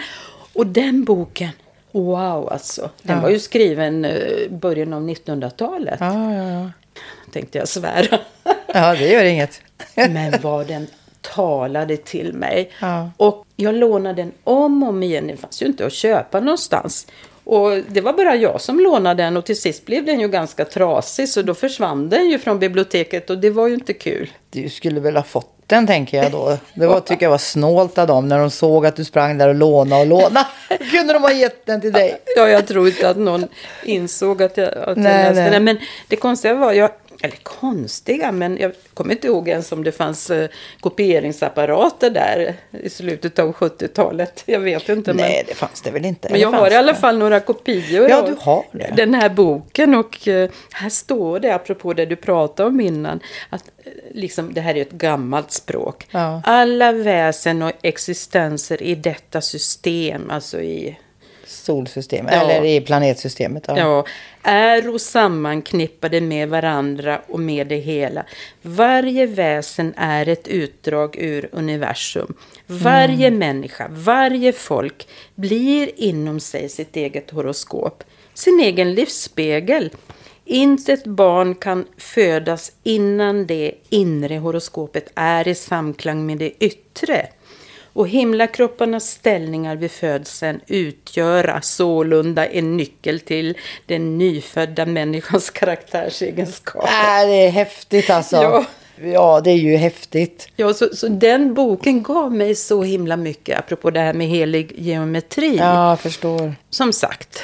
Och 0.54 0.66
den 0.66 1.04
boken, 1.04 1.50
wow 1.92 2.52
alltså. 2.52 2.90
Den 3.02 3.16
ja. 3.16 3.22
var 3.22 3.30
ju 3.30 3.38
skriven 3.38 4.04
eh, 4.04 4.50
början 4.50 4.92
av 4.92 5.02
1900-talet. 5.08 5.96
Ja, 6.00 6.34
ja, 6.34 6.50
ja. 6.50 6.70
Tänkte 7.32 7.58
jag 7.58 7.68
svära. 7.68 8.18
Ja, 8.74 8.94
det 8.94 9.08
gör 9.08 9.24
inget. 9.24 9.60
Men 9.94 10.34
vad 10.42 10.66
den 10.66 10.86
talade 11.20 11.96
till 11.96 12.32
mig. 12.32 12.70
Ja. 12.80 13.10
Och 13.16 13.46
jag 13.56 13.74
lånade 13.74 14.22
den 14.22 14.32
om 14.44 14.82
och 14.82 14.88
om 14.88 15.02
igen. 15.02 15.26
Det 15.26 15.36
fanns 15.36 15.62
ju 15.62 15.66
inte 15.66 15.86
att 15.86 15.92
köpa 15.92 16.40
någonstans. 16.40 17.06
Och 17.44 17.70
det 17.88 18.00
var 18.00 18.12
bara 18.12 18.36
jag 18.36 18.60
som 18.60 18.80
lånade 18.80 19.22
den 19.22 19.36
och 19.36 19.44
till 19.44 19.60
sist 19.60 19.86
blev 19.86 20.04
den 20.04 20.20
ju 20.20 20.28
ganska 20.28 20.64
trasig 20.64 21.28
så 21.28 21.42
då 21.42 21.54
försvann 21.54 22.08
den 22.08 22.30
ju 22.30 22.38
från 22.38 22.58
biblioteket 22.58 23.30
och 23.30 23.38
det 23.38 23.50
var 23.50 23.68
ju 23.68 23.74
inte 23.74 23.92
kul. 23.92 24.30
Du 24.50 24.68
skulle 24.68 25.00
väl 25.00 25.16
ha 25.16 25.22
fått 25.22 25.61
den 25.72 25.86
tänker 25.86 26.22
jag 26.22 26.32
då. 26.32 26.58
Det 26.74 26.86
var, 26.86 27.00
tycker 27.00 27.26
jag 27.26 27.30
var 27.30 27.38
snålt 27.38 27.98
av 27.98 28.06
dem 28.06 28.28
när 28.28 28.38
de 28.38 28.50
såg 28.50 28.86
att 28.86 28.96
du 28.96 29.04
sprang 29.04 29.38
där 29.38 29.48
och 29.48 29.54
lånade 29.54 30.00
och 30.00 30.06
lånade. 30.06 30.46
kunde 30.90 31.12
de 31.12 31.22
ha 31.22 31.32
gett 31.32 31.66
den 31.66 31.80
till 31.80 31.92
dig. 31.92 32.18
Ja, 32.36 32.48
jag 32.48 32.66
tror 32.66 32.88
inte 32.88 33.08
att 33.08 33.16
någon 33.16 33.48
insåg 33.84 34.42
att 34.42 34.56
jag, 34.56 34.78
att 34.78 34.96
nej, 34.96 35.12
jag 35.12 35.28
läste 35.28 35.42
nej. 35.42 35.50
den. 35.50 35.64
Men 35.64 35.78
det 36.08 36.16
konstiga 36.16 36.54
var, 36.54 36.72
jag, 36.72 36.90
eller 37.22 37.36
konstiga, 37.42 38.32
men 38.32 38.56
jag 38.56 38.72
kommer 38.94 39.14
inte 39.14 39.26
ihåg 39.26 39.48
ens 39.48 39.72
om 39.72 39.84
det 39.84 39.92
fanns 39.92 40.30
eh, 40.30 40.48
kopieringsapparater 40.80 42.10
där 42.10 42.54
i 42.70 42.90
slutet 42.90 43.38
av 43.38 43.52
70-talet. 43.52 44.42
Jag 44.46 44.60
vet 44.60 44.88
inte. 44.88 45.12
Nej, 45.12 45.36
men, 45.36 45.46
det 45.46 45.54
fanns 45.54 45.82
det 45.82 45.90
väl 45.90 46.04
inte. 46.04 46.28
Men 46.30 46.40
jag 46.40 46.52
har 46.52 46.70
i 46.70 46.74
alla 46.74 46.94
fall 46.94 47.18
några 47.18 47.40
kopior 47.40 48.08
ja, 48.10 48.22
du 48.22 48.36
har 48.40 48.64
det. 48.72 48.92
den 48.96 49.14
här 49.14 49.28
boken. 49.28 49.94
Och 49.94 50.28
eh, 50.28 50.50
här 50.72 50.90
står 50.90 51.40
det, 51.40 51.54
apropå 51.54 51.92
det 51.92 52.06
du 52.06 52.16
pratade 52.16 52.68
om 52.68 52.80
innan, 52.80 53.20
att 53.50 53.64
liksom, 54.14 54.54
det 54.54 54.60
här 54.60 54.74
är 54.74 54.82
ett 54.82 54.92
gammalt 54.92 55.52
språk. 55.52 56.06
Ja. 56.10 56.42
Alla 56.44 56.92
väsen 56.92 57.62
och 57.62 57.72
existenser 57.82 58.82
i 58.82 58.94
detta 58.94 59.40
system, 59.40 60.30
alltså 60.30 60.60
i 60.60 60.98
solsystemet, 61.52 62.34
ja. 62.34 62.50
eller 62.50 62.64
i 62.64 62.80
planetsystemet. 62.80 63.64
Ja. 63.68 63.78
ja, 63.78 64.06
är 64.42 64.98
sammanknippade 64.98 66.20
med 66.20 66.48
varandra 66.48 67.20
och 67.28 67.40
med 67.40 67.66
det 67.66 67.76
hela. 67.76 68.24
Varje 68.62 69.26
väsen 69.26 69.94
är 69.96 70.28
ett 70.28 70.48
utdrag 70.48 71.16
ur 71.18 71.48
universum. 71.52 72.34
Varje 72.66 73.26
mm. 73.26 73.38
människa, 73.38 73.86
varje 73.90 74.52
folk 74.52 75.08
blir 75.34 75.90
inom 75.96 76.40
sig 76.40 76.68
sitt 76.68 76.96
eget 76.96 77.30
horoskop, 77.30 78.04
sin 78.34 78.60
egen 78.60 78.94
livsspegel. 78.94 79.90
Inte 80.44 80.92
ett 80.92 81.06
barn 81.06 81.54
kan 81.54 81.84
födas 81.96 82.72
innan 82.82 83.46
det 83.46 83.72
inre 83.88 84.36
horoskopet 84.36 85.12
är 85.14 85.48
i 85.48 85.54
samklang 85.54 86.26
med 86.26 86.38
det 86.38 86.64
yttre 86.64 87.28
och 87.92 88.08
himlakropparnas 88.08 89.10
ställningar 89.10 89.76
vid 89.76 89.90
födseln 89.90 90.60
utgöra 90.66 91.62
sålunda 91.62 92.46
en 92.46 92.76
nyckel 92.76 93.20
till 93.20 93.58
den 93.86 94.18
nyfödda 94.18 94.86
människans 94.86 95.50
karaktärsegenskaper. 95.54 96.88
Äh, 96.88 97.28
det 97.28 97.46
är 97.46 97.50
häftigt 97.50 98.10
alltså. 98.10 98.36
Ja. 98.36 98.64
Ja, 99.00 99.40
det 99.44 99.50
är 99.50 99.56
ju 99.56 99.76
häftigt. 99.76 100.48
Ja, 100.56 100.74
så, 100.74 100.88
så 100.92 101.08
den 101.08 101.54
boken 101.54 102.02
gav 102.02 102.32
mig 102.32 102.54
så 102.54 102.82
himla 102.82 103.16
mycket, 103.16 103.58
apropå 103.58 103.90
det 103.90 104.00
här 104.00 104.14
med 104.14 104.28
helig 104.28 104.72
geometri. 104.76 105.56
Ja, 105.56 105.88
jag 105.88 106.00
förstår. 106.00 106.54
Som 106.70 106.92
sagt, 106.92 107.38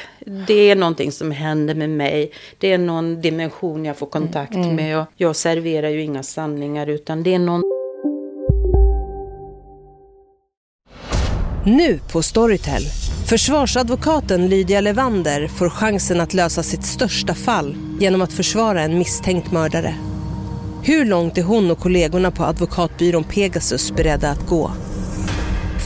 det 0.46 0.70
är 0.70 0.76
någonting 0.76 1.12
som 1.12 1.30
händer 1.30 1.74
med 1.74 1.90
mig. 1.90 2.30
Det 2.58 2.72
är 2.72 2.78
någon 2.78 3.20
dimension 3.20 3.84
jag 3.84 3.96
får 3.96 4.06
kontakt 4.06 4.54
mm. 4.54 4.76
med. 4.76 4.98
Och 4.98 5.06
jag 5.16 5.36
serverar 5.36 5.88
ju 5.88 6.02
inga 6.02 6.22
sanningar, 6.22 6.86
utan 6.86 7.22
det 7.22 7.34
är 7.34 7.38
någon... 7.38 7.62
Nu 11.64 12.00
på 12.12 12.22
Storytel. 12.22 12.82
Försvarsadvokaten 13.28 14.48
Lydia 14.48 14.80
Levander 14.80 15.48
får 15.48 15.70
chansen 15.70 16.20
att 16.20 16.34
lösa 16.34 16.62
sitt 16.62 16.84
största 16.84 17.34
fall 17.34 17.76
genom 18.00 18.22
att 18.22 18.32
försvara 18.32 18.82
en 18.82 18.98
misstänkt 18.98 19.52
mördare. 19.52 19.94
Hur 20.88 21.04
långt 21.04 21.38
är 21.38 21.42
hon 21.42 21.70
och 21.70 21.78
kollegorna 21.78 22.30
på 22.30 22.44
advokatbyrån 22.44 23.24
Pegasus 23.24 23.92
beredda 23.92 24.30
att 24.30 24.46
gå? 24.46 24.70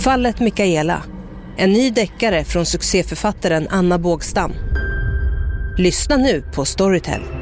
Fallet 0.05 0.41
Mikaela. 0.41 1.03
En 1.57 1.73
ny 1.73 1.91
deckare 1.91 2.45
från 2.45 2.67
succéförfattaren 2.67 3.69
Anna 3.71 3.99
Bågstam. 3.99 4.53
Lyssna 5.79 6.17
nu 6.17 6.43
på 6.55 6.65
Storytel. 6.65 7.42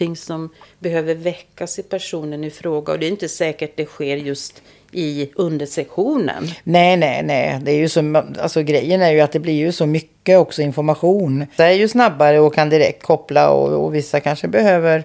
Någonting 0.00 0.16
som 0.16 0.50
behöver 0.78 1.14
väckas 1.14 1.78
i 1.78 1.82
personen 1.82 2.44
i 2.44 2.50
fråga. 2.50 2.92
Och 2.92 2.98
det 2.98 3.06
är 3.06 3.10
inte 3.10 3.28
säkert 3.28 3.72
det 3.76 3.86
sker 3.86 4.16
just 4.16 4.62
i 4.92 5.30
undersektionen. 5.36 6.44
Nej, 6.64 6.96
nej, 6.96 7.22
nej. 7.22 7.58
Det 7.62 7.70
är 7.72 7.76
ju 7.76 7.88
så, 7.88 8.24
alltså, 8.40 8.62
grejen 8.62 9.02
är 9.02 9.10
ju 9.12 9.20
att 9.20 9.32
det 9.32 9.40
blir 9.40 9.54
ju 9.54 9.72
så 9.72 9.86
mycket 9.86 10.38
också 10.38 10.62
information. 10.62 11.46
Det 11.56 11.62
är 11.62 11.72
ju 11.72 11.88
snabbare 11.88 12.40
och 12.40 12.54
kan 12.54 12.70
direkt 12.70 13.02
koppla 13.02 13.50
och, 13.50 13.84
och 13.84 13.94
vissa 13.94 14.20
kanske 14.20 14.48
behöver 14.48 15.04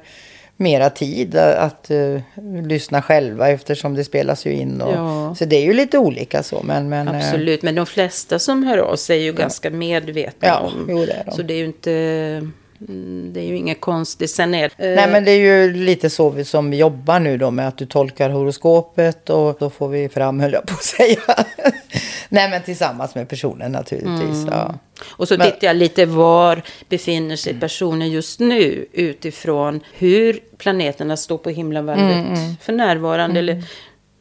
mera 0.58 0.90
tid 0.90 1.36
att 1.36 1.92
uh, 1.92 2.20
lyssna 2.68 3.02
själva 3.02 3.50
eftersom 3.50 3.96
det 3.96 4.04
spelas 4.04 4.46
ju 4.46 4.52
in. 4.54 4.82
Och, 4.82 4.94
Ja. 4.94 5.36
Så 5.36 5.46
det 5.46 5.56
är 5.56 5.62
ju 5.64 5.74
lite 5.74 5.98
olika 5.98 6.44
så. 6.44 6.62
Men, 6.64 6.90
men, 6.90 7.08
eh, 7.08 7.16
Absolut, 7.16 7.64
men 7.64 7.76
de 7.76 7.86
flesta 7.86 8.40
som 8.40 8.64
hör 8.64 8.78
av 8.78 8.96
sig 8.96 9.20
är 9.20 9.24
ju 9.24 9.34
ganska 9.34 9.70
medvetna 9.70 10.48
Ja, 10.48 10.60
om. 10.60 10.88
jo, 10.90 11.06
det 11.06 11.14
är 11.14 11.24
de. 11.26 11.32
Så 11.32 11.42
det 11.42 11.54
är 11.54 11.58
ju 11.58 11.66
inte... 11.66 12.52
mm, 12.90 13.34
Det 13.34 13.40
är 13.40 13.46
ju 13.46 13.58
inget 13.58 13.82
konstigt. 13.82 14.32
Sen 14.32 14.54
är 14.56 14.72
Nej 14.78 15.08
men 15.12 15.26
det 15.26 15.32
är 15.32 15.38
ju 15.66 15.74
lite 15.74 16.10
så 16.10 16.30
vi, 16.30 16.46
som 16.46 16.70
vi 16.70 16.78
jobbar 16.78 17.20
nu 17.20 17.38
då 17.38 17.52
med 17.52 17.68
att 17.68 17.78
du 17.78 17.86
tolkar 17.86 18.30
horoskopet 18.30 19.30
och 19.30 19.56
då 19.60 19.70
får 19.70 19.88
vi 19.88 20.10
fram, 20.10 20.40
höll 20.40 20.54
jag 20.54 20.66
på 20.66 20.74
att 20.74 20.84
säga. 20.84 21.20
Nej 22.30 22.50
men 22.50 22.62
tillsammans 22.62 23.16
med 23.16 23.30
personen 23.30 23.72
naturligtvis. 23.72 24.46
Ja. 24.52 24.76
Och 25.10 25.28
så 25.28 25.38
Men- 25.38 25.52
tittar 25.52 25.68
jag 25.68 25.76
lite 25.76 26.06
var 26.06 26.62
befinner 26.90 27.36
sig 27.36 27.60
personen 27.60 28.12
just 28.12 28.40
nu 28.40 28.86
utifrån 28.92 29.80
hur 29.94 30.40
planeterna 30.58 31.18
står 31.18 31.38
på 31.38 31.50
himlavalvet 31.50 32.26
för 32.62 32.74
närvarande. 32.74 33.40
Eller, 33.40 33.64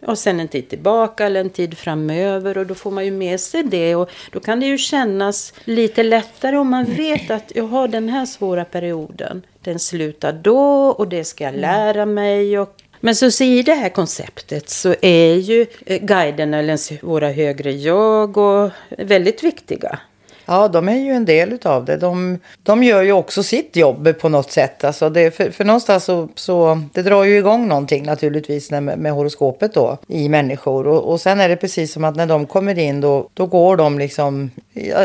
och 0.06 0.18
sen 0.18 0.40
en 0.40 0.48
tid 0.48 0.68
tillbaka 0.68 1.26
eller 1.26 1.40
en 1.40 1.50
tid 1.50 1.78
framöver. 1.78 2.58
Och 2.58 2.66
då 2.66 2.74
får 2.74 2.90
man 2.90 3.04
ju 3.04 3.10
med 3.10 3.40
sig 3.40 3.62
det. 3.62 3.94
Och 3.96 4.10
då 4.32 4.40
kan 4.40 4.60
det 4.60 4.66
ju 4.66 4.78
kännas 4.78 5.52
lite 5.64 6.02
lättare 6.02 6.56
om 6.56 6.70
man 6.70 6.84
vet 6.84 7.30
att 7.30 7.52
jag 7.54 7.64
har 7.64 7.88
den 7.88 8.08
här 8.08 8.26
svåra 8.26 8.64
perioden. 8.64 9.42
Den 9.60 9.78
slutar 9.78 10.32
då 10.32 10.86
och 10.88 11.08
det 11.08 11.24
ska 11.24 11.44
jag 11.44 11.54
lära 11.54 12.06
mig. 12.06 12.58
Och 12.58 12.82
men 13.04 13.16
så, 13.16 13.30
så 13.30 13.44
i 13.44 13.62
det 13.62 13.74
här 13.74 13.88
konceptet 13.88 14.68
så 14.68 14.94
är 15.00 15.34
ju 15.34 15.66
eh, 15.86 15.98
guiderna 15.98 16.26
guiden 16.26 16.54
eller 16.54 17.04
våra 17.06 17.30
högre 17.30 17.72
jag 17.72 18.36
och 18.36 18.70
väldigt 18.98 19.42
viktiga. 19.42 19.98
Ja, 20.46 20.68
de 20.68 20.88
är 20.88 20.96
ju 20.96 21.10
en 21.10 21.24
del 21.24 21.52
utav 21.52 21.84
det. 21.84 21.96
De, 21.96 22.38
de 22.62 22.82
gör 22.82 23.02
ju 23.02 23.12
också 23.12 23.42
sitt 23.42 23.76
jobb 23.76 24.18
på 24.20 24.28
något 24.28 24.50
sätt. 24.50 24.84
Alltså 24.84 25.10
det, 25.10 25.30
för, 25.30 25.50
för 25.50 25.64
någonstans 25.64 26.04
så, 26.04 26.28
så 26.34 26.82
det 26.94 27.02
drar 27.02 27.24
ju 27.24 27.38
igång 27.38 27.68
någonting 27.68 28.04
naturligtvis 28.04 28.70
när, 28.70 28.80
med 28.80 29.12
horoskopet 29.12 29.74
då 29.74 29.98
i 30.08 30.28
människor. 30.28 30.86
Och, 30.86 31.10
och 31.10 31.20
sen 31.20 31.40
är 31.40 31.48
det 31.48 31.56
precis 31.56 31.92
som 31.92 32.04
att 32.04 32.16
när 32.16 32.26
de 32.26 32.46
kommer 32.46 32.78
in 32.78 33.00
då, 33.00 33.28
då 33.34 33.46
går 33.46 33.76
de 33.76 33.98
liksom 33.98 34.50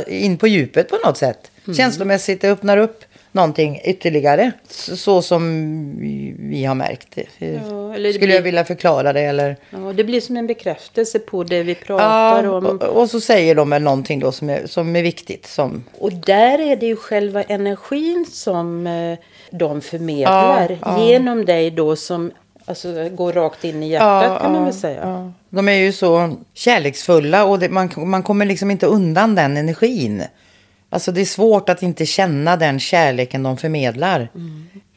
in 0.07 0.37
på 0.37 0.47
djupet 0.47 0.89
på 0.89 0.97
något 1.05 1.17
sätt. 1.17 1.51
Känslomässigt, 1.77 2.41
det 2.41 2.49
öppnar 2.49 2.77
upp 2.77 3.03
någonting 3.37 3.81
ytterligare. 3.83 4.51
Så, 4.69 5.21
som 5.21 5.41
vi, 6.39 6.63
har 6.65 6.75
märkt 6.75 7.07
det. 7.15 7.25
Ja, 7.69 7.93
eller 7.95 8.07
det 8.09 8.13
Skulle 8.13 8.25
blir- 8.27 8.35
jag 8.35 8.41
vilja 8.41 8.65
förklara 8.65 9.13
det 9.13 9.21
eller? 9.21 9.57
Ja, 9.69 9.77
det 9.77 10.03
blir 10.03 10.21
som 10.21 10.37
en 10.37 10.47
bekräftelse 10.47 11.19
på 11.19 11.43
det 11.43 11.63
vi 11.63 11.75
pratar 11.75 12.43
Ja, 12.43 12.57
om. 12.57 12.65
och, 12.65 12.83
och 12.83 13.09
så 13.09 13.21
säger 13.21 13.55
de 13.55 13.69
väl 13.69 13.81
någonting 13.81 14.19
då 14.19 14.31
som 14.31 14.49
är, 14.49 14.67
som 14.67 14.95
är 14.95 15.03
viktigt. 15.03 15.45
Som, 15.47 15.83
Och 15.99 16.13
där 16.13 16.59
är 16.71 16.75
det 16.75 16.85
ju 16.85 16.95
själva 16.95 17.43
energin 17.43 18.25
som 18.31 18.87
eh, 18.87 19.17
de 19.51 19.81
förmedlar 19.81 20.69
Ja, 20.69 20.77
ja. 20.97 21.07
genom 21.07 21.45
dig 21.45 21.71
då 21.71 21.95
som 21.95 22.31
alltså, 22.65 23.09
går 23.09 23.33
rakt 23.33 23.63
in 23.63 23.83
i 23.83 23.89
hjärtat 23.89 24.41
kan 24.41 24.53
man 24.53 24.63
väl 24.65 24.73
säga. 24.73 24.99
ja. 25.03 25.31
De 25.49 25.69
är 25.69 25.73
ju 25.73 25.91
så 25.91 26.35
kärleksfulla 26.53 27.45
och 27.45 27.59
det, 27.59 27.69
man, 27.69 27.89
man 27.97 28.23
kommer 28.23 28.45
liksom 28.45 28.71
inte 28.71 28.85
undan 28.85 29.35
den 29.35 29.57
energin. 29.57 30.23
Alltså 30.89 31.11
det 31.11 31.21
är 31.21 31.25
svårt 31.25 31.69
att 31.69 31.83
inte 31.83 32.05
känna 32.05 32.57
den 32.57 32.79
kärleken 32.79 33.43
de 33.43 33.57
förmedlar. 33.57 34.29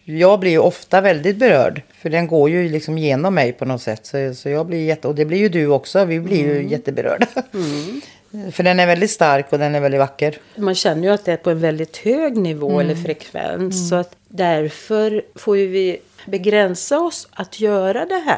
Jag 0.05 0.41
blir 0.41 0.51
ju 0.51 0.59
ofta 0.59 1.01
väldigt 1.01 1.37
berörd. 1.37 1.83
För 2.03 2.11
den 2.11 2.27
går 2.27 2.51
ju 2.51 2.69
liksom 2.69 2.99
genom 2.99 3.35
mig 3.35 3.53
på 3.53 3.65
något 3.65 3.83
sätt. 3.83 4.07
Så, 4.07 4.35
så 4.35 4.49
jag 4.49 4.67
blir 4.67 4.85
jätte, 4.85 5.09
och 5.09 5.15
det 5.15 5.25
blir 5.25 5.39
ju 5.39 5.49
du 5.49 5.67
också. 5.67 6.05
Vi 6.05 6.21
blir 6.21 6.39
ju 6.39 6.69
jätteberörda. 6.69 7.27
För 8.53 8.63
den 8.63 8.81
är 8.81 8.87
väldigt 8.87 9.11
stark 9.11 9.53
och 9.53 9.59
den 9.59 9.75
är 9.75 9.81
väldigt 9.81 9.99
vacker. 10.01 10.39
Man 10.57 10.75
känner 10.75 11.03
ju 11.03 11.15
att 11.15 11.25
det 11.25 11.33
är 11.33 11.37
på 11.37 11.51
en 11.51 11.61
väldigt 11.61 11.97
hög 11.97 12.37
nivå 12.37 12.81
eller 12.81 12.95
frekvens. 12.95 13.89
Så 13.89 13.95
att 13.95 14.17
därför 14.29 15.23
får 15.35 15.57
ju 15.57 15.67
vi 15.67 15.99
begränsa 16.27 16.99
oss 17.01 17.29
att 17.31 17.61
göra 17.61 18.07
det 18.07 18.23
här. 18.27 18.37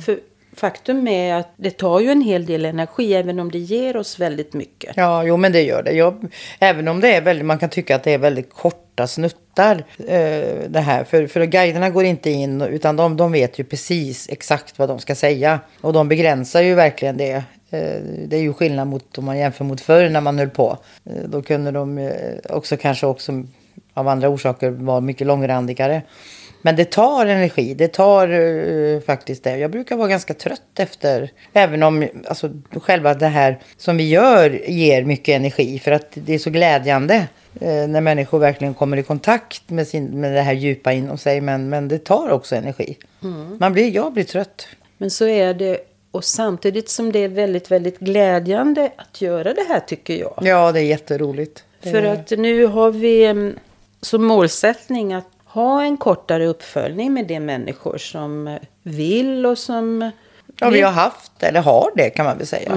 För 0.00 0.18
faktum 0.56 1.08
är 1.08 1.34
att 1.34 1.52
det 1.56 1.70
tar 1.70 2.00
ju 2.00 2.10
en 2.10 2.20
hel 2.20 2.46
del 2.46 2.64
energi 2.64 3.14
även 3.14 3.40
om 3.40 3.50
det 3.50 3.58
ger 3.58 3.96
oss 3.96 4.18
väldigt 4.18 4.52
mycket. 4.52 4.96
Ja, 4.96 5.24
jo 5.24 5.36
men 5.36 5.52
det 5.52 5.62
gör 5.62 5.82
det. 5.82 5.92
Jag, 5.92 6.32
även 6.58 6.88
om 6.88 7.00
det 7.00 7.14
är 7.14 7.20
väldigt, 7.20 7.46
man 7.46 7.58
kan 7.58 7.70
tycka 7.70 7.96
att 7.96 8.02
det 8.02 8.10
är 8.10 8.18
väldigt 8.18 8.54
korta 8.54 9.06
snuttar 9.06 9.84
eh, 9.98 10.68
det 10.68 10.80
här. 10.80 11.04
För, 11.04 11.26
för 11.26 11.44
guiderna 11.44 11.90
går 11.90 12.04
inte 12.04 12.30
in 12.30 12.62
utan 12.62 12.96
de, 12.96 13.16
de 13.16 13.32
vet 13.32 13.58
ju 13.58 13.64
precis 13.64 14.28
exakt 14.28 14.78
vad 14.78 14.88
de 14.88 14.98
ska 14.98 15.14
säga. 15.14 15.60
Och 15.80 15.92
de 15.92 16.08
begränsar 16.08 16.62
ju 16.62 16.74
verkligen 16.74 17.16
det. 17.16 17.44
Eh, 17.70 18.02
det 18.26 18.36
är 18.36 18.40
ju 18.40 18.52
skillnad 18.52 18.88
mot 18.88 19.18
om 19.18 19.24
man 19.24 19.38
jämför 19.38 19.64
mot 19.64 19.80
förr 19.80 20.08
när 20.08 20.20
man 20.20 20.38
höll 20.38 20.50
på. 20.50 20.78
Eh, 21.04 21.22
då 21.28 21.42
kunde 21.42 21.70
de 21.70 21.98
eh, 21.98 22.10
också 22.48 22.76
kanske 22.76 23.06
också 23.06 23.44
av 23.94 24.08
andra 24.08 24.28
orsaker 24.28 24.70
vara 24.70 25.00
mycket 25.00 25.26
långrandigare. 25.26 26.02
Men 26.62 26.76
det 26.76 26.84
tar 26.84 27.26
energi, 27.26 27.74
det 27.74 27.88
tar 27.88 28.28
eh, 28.28 29.00
faktiskt 29.00 29.44
det. 29.44 29.58
Jag 29.58 29.70
brukar 29.70 29.96
vara 29.96 30.08
ganska 30.08 30.34
trött 30.34 30.78
efter, 30.78 31.30
även 31.52 31.82
om 31.82 32.08
alltså, 32.28 32.50
själva 32.72 33.14
det 33.14 33.26
här 33.26 33.58
som 33.76 33.96
vi 33.96 34.08
gör 34.08 34.70
ger 34.70 35.04
mycket 35.04 35.36
energi. 35.36 35.78
För 35.78 35.92
att 35.92 36.08
det 36.14 36.34
är 36.34 36.38
så 36.38 36.50
glädjande 36.50 37.14
eh, 37.60 37.88
när 37.88 38.00
människor 38.00 38.38
verkligen 38.38 38.74
kommer 38.74 38.96
i 38.96 39.02
kontakt 39.02 39.70
med, 39.70 39.88
sin, 39.88 40.20
med 40.20 40.32
det 40.34 40.42
här 40.42 40.52
djupa 40.52 40.92
inom 40.92 41.18
sig. 41.18 41.40
Men, 41.40 41.68
men 41.68 41.88
det 41.88 41.98
tar 41.98 42.28
också 42.30 42.56
energi. 42.56 42.96
Man 43.58 43.72
blir, 43.72 43.90
jag 43.90 44.12
blir 44.12 44.24
trött. 44.24 44.66
Men 44.98 45.10
så 45.10 45.26
är 45.26 45.54
det, 45.54 45.78
och 46.10 46.24
samtidigt 46.24 46.88
som 46.88 47.12
det 47.12 47.18
är 47.18 47.28
väldigt, 47.28 47.70
väldigt 47.70 47.98
glädjande 47.98 48.92
att 48.96 49.20
göra 49.20 49.54
det 49.54 49.64
här 49.68 49.80
tycker 49.80 50.14
jag. 50.14 50.38
Ja, 50.42 50.72
det 50.72 50.80
är 50.80 50.84
jätteroligt. 50.84 51.64
För 51.82 52.02
att 52.02 52.30
nu 52.30 52.66
har 52.66 52.90
vi 52.90 53.24
mm, 53.24 53.58
som 54.00 54.24
målsättning 54.24 55.12
att 55.12 55.31
ha 55.52 55.82
en 55.82 55.96
kortare 55.96 56.46
uppföljning 56.46 57.14
med 57.14 57.26
de 57.26 57.40
människor 57.40 57.98
som 57.98 58.58
vill 58.82 59.46
och 59.46 59.58
som... 59.58 60.10
Ja, 60.60 60.70
vi 60.70 60.80
har 60.80 60.92
haft, 60.92 61.42
eller 61.42 61.60
har 61.60 61.90
det 61.96 62.10
kan 62.10 62.26
man 62.26 62.38
väl 62.38 62.46
säga. 62.46 62.72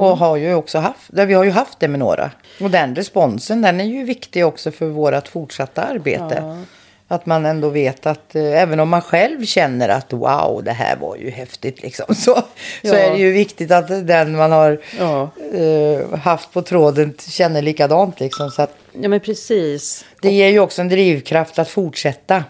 Och 0.00 0.18
har 0.18 0.36
ju 0.36 0.54
också 0.54 0.78
haft, 0.78 1.10
vi 1.12 1.34
har 1.34 1.44
ju 1.44 1.50
haft 1.50 1.80
det 1.80 1.88
med 1.88 1.98
några. 2.00 2.30
Och 2.60 2.70
den 2.70 2.94
responsen, 2.94 3.62
den 3.62 3.80
är 3.80 3.84
ju 3.84 4.04
viktig 4.04 4.46
också 4.46 4.70
för 4.70 4.86
vårt 4.86 5.28
fortsatta 5.28 5.82
arbete. 5.82 6.64
Att 7.08 7.26
man 7.26 7.46
ändå 7.46 7.68
vet 7.68 8.06
att 8.06 8.34
eh, 8.34 8.62
även 8.62 8.80
om 8.80 8.88
man 8.88 9.02
själv 9.02 9.44
känner 9.44 9.88
att 9.88 10.12
wow, 10.12 10.60
det 10.64 10.72
här 10.72 10.96
var 10.96 11.16
ju 11.16 11.30
häftigt 11.30 11.82
liksom. 11.82 12.06
Så, 12.14 12.34
så 12.34 12.42
Ja. 12.82 12.94
är 12.96 13.10
det 13.10 13.18
ju 13.18 13.32
viktigt 13.32 13.70
att 13.70 13.88
den 14.06 14.36
man 14.36 14.52
har 14.52 14.78
Ja. 14.98 15.30
eh, 15.54 16.18
haft 16.18 16.52
på 16.52 16.62
tråden 16.62 17.14
känner 17.28 17.62
likadant 17.62 18.20
liksom. 18.20 18.50
Så 18.50 18.62
att 18.62 18.74
Ja, 19.00 19.08
men 19.08 19.20
precis. 19.20 20.04
det 20.22 20.30
ger 20.32 20.48
ju 20.48 20.58
också 20.60 20.80
en 20.82 20.88
drivkraft 20.88 21.58
att 21.58 21.68
fortsätta. 21.68 22.44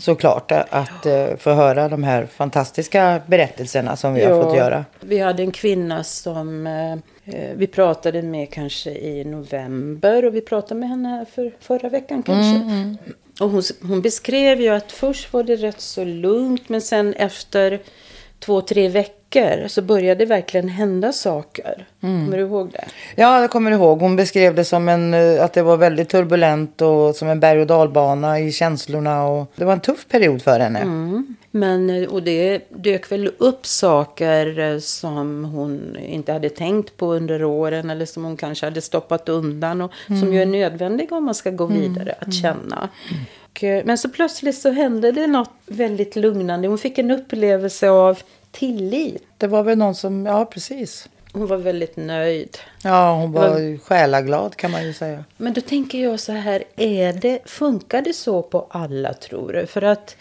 Såklart 0.00 0.52
att, 0.52 0.66
att 0.70 1.06
eh, 1.06 1.26
få 1.38 1.50
höra 1.52 1.88
de 1.88 2.02
här 2.04 2.26
fantastiska 2.26 3.20
berättelserna 3.26 3.96
som 3.96 4.14
vi 4.14 4.24
har 4.24 4.42
fått 4.42 4.56
göra. 4.56 4.84
Vi 5.00 5.18
hade 5.18 5.42
en 5.42 5.50
kvinna 5.50 6.04
som 6.04 6.66
eh, 6.66 6.92
eh, 7.24 7.50
vi 7.56 7.66
pratade 7.66 8.22
med 8.22 8.50
kanske 8.50 8.90
i 8.90 9.24
november 9.24 10.24
och 10.24 10.34
vi 10.34 10.40
pratade 10.40 10.80
med 10.80 10.88
henne 10.88 11.26
för 11.34 11.52
förra 11.60 11.88
veckan 11.88 12.22
kanske. 12.22 12.56
Mm, 12.56 12.96
Och 13.40 13.50
hon, 13.50 13.62
hon 13.82 14.02
beskrev 14.02 14.60
ju 14.60 14.68
att 14.68 14.92
först 14.92 15.32
var 15.32 15.42
det 15.42 15.56
rätt 15.56 15.80
så 15.80 16.04
lugnt 16.04 16.68
men 16.68 16.80
sen 16.80 17.14
efter 17.14 17.80
två, 18.38 18.60
tre 18.60 18.88
veckor 18.88 19.68
så 19.68 19.82
började 19.82 20.24
det 20.24 20.28
verkligen 20.28 20.68
hända 20.68 21.12
saker. 21.12 21.86
Mm. 22.02 22.24
Kommer 22.24 22.38
du 22.38 22.44
ihåg 22.44 22.72
det? 22.72 22.84
Ja, 23.16 23.40
jag 23.40 23.50
kommer 23.50 23.70
ihåg. 23.70 24.00
Hon 24.00 24.16
beskrev 24.16 24.54
det 24.54 24.64
som 24.64 24.88
en, 24.88 25.14
eh, 25.14 25.44
att 25.44 25.52
det 25.52 25.62
var 25.62 25.76
väldigt 25.76 26.08
turbulent 26.08 26.82
och 26.82 27.16
som 27.16 27.28
en 27.28 27.40
berg 27.40 27.60
och 27.60 27.66
dalbana 27.66 28.40
i 28.40 28.52
känslorna. 28.52 29.26
Och 29.26 29.52
det 29.56 29.64
var 29.64 29.72
en 29.72 29.80
tuff 29.80 30.08
period 30.08 30.42
för 30.42 30.60
henne. 30.60 30.84
Men, 31.56 31.90
eh, 31.90 32.08
och 32.08 32.22
det 32.22 32.62
dök 32.68 33.12
väl 33.12 33.30
upp 33.38 33.66
saker 33.66 34.58
eh, 34.58 34.78
som 34.78 35.44
hon 35.44 35.96
inte 35.96 36.32
hade 36.32 36.48
tänkt 36.48 36.96
på 36.96 37.14
under 37.14 37.44
åren 37.44 37.90
eller 37.90 38.06
som 38.06 38.24
hon 38.24 38.36
kanske 38.36 38.66
hade 38.66 38.80
stoppat 38.80 39.28
undan 39.28 39.80
och 39.80 39.90
som 40.06 40.34
ju 40.34 40.42
är 40.42 40.46
nödvändiga 40.46 41.16
om 41.16 41.24
man 41.24 41.34
ska 41.34 41.50
gå 41.50 41.66
vidare 41.66 42.14
att 42.18 42.34
känna. 42.34 42.88
Och, 43.50 43.64
eh, 43.64 43.84
men 43.84 43.98
så 43.98 44.08
plötsligt 44.08 44.58
så 44.58 44.70
hände 44.70 45.12
det 45.12 45.26
något 45.26 45.50
väldigt 45.66 46.16
lugnande. 46.16 46.68
Hon 46.68 46.78
fick 46.78 46.98
en 46.98 47.10
upplevelse 47.10 47.90
av 47.90 48.18
tillit. 48.50 49.24
Det 49.38 49.46
var 49.46 49.62
väl 49.62 49.78
någon 49.78 49.94
som, 49.94 50.26
ja 50.26 50.44
precis. 50.44 51.08
Hon 51.32 51.46
var 51.46 51.56
väldigt 51.56 51.96
nöjd. 51.96 52.58
Ja, 52.84 53.14
hon 53.14 53.32
var 53.32 53.78
själaglad 53.78 54.56
kan 54.56 54.70
man 54.70 54.86
ju 54.86 54.92
säga. 54.92 55.24
Men 55.36 55.52
då 55.52 55.60
tänker 55.60 56.02
jag 56.02 56.20
så 56.20 56.32
här, 56.32 56.64
är 56.76 57.12
det, 57.12 57.38
funkar 57.44 58.02
det 58.02 58.12
så 58.12 58.42
på 58.42 58.66
alla 58.70 59.14
tror 59.14 59.52
du? 59.52 59.66
För 59.66 59.82
att 59.82 60.16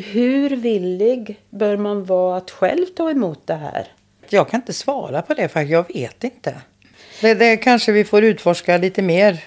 hur 0.00 0.50
villig 0.50 1.40
bör 1.50 1.76
man 1.76 2.04
vara 2.04 2.36
att 2.36 2.50
själv 2.50 2.86
ta 2.96 3.10
emot 3.10 3.46
det 3.46 3.54
här? 3.54 3.86
Jag 4.28 4.48
kan 4.48 4.60
inte 4.60 4.72
svara 4.72 5.22
på 5.22 5.34
det 5.34 5.48
faktiskt, 5.48 5.72
jag 5.72 5.94
vet 5.94 6.24
inte. 6.24 6.54
Det, 7.20 7.34
det 7.34 7.56
kanske 7.56 7.92
vi 7.92 8.04
får 8.04 8.24
utforska 8.24 8.76
lite 8.76 9.02
mer. 9.02 9.44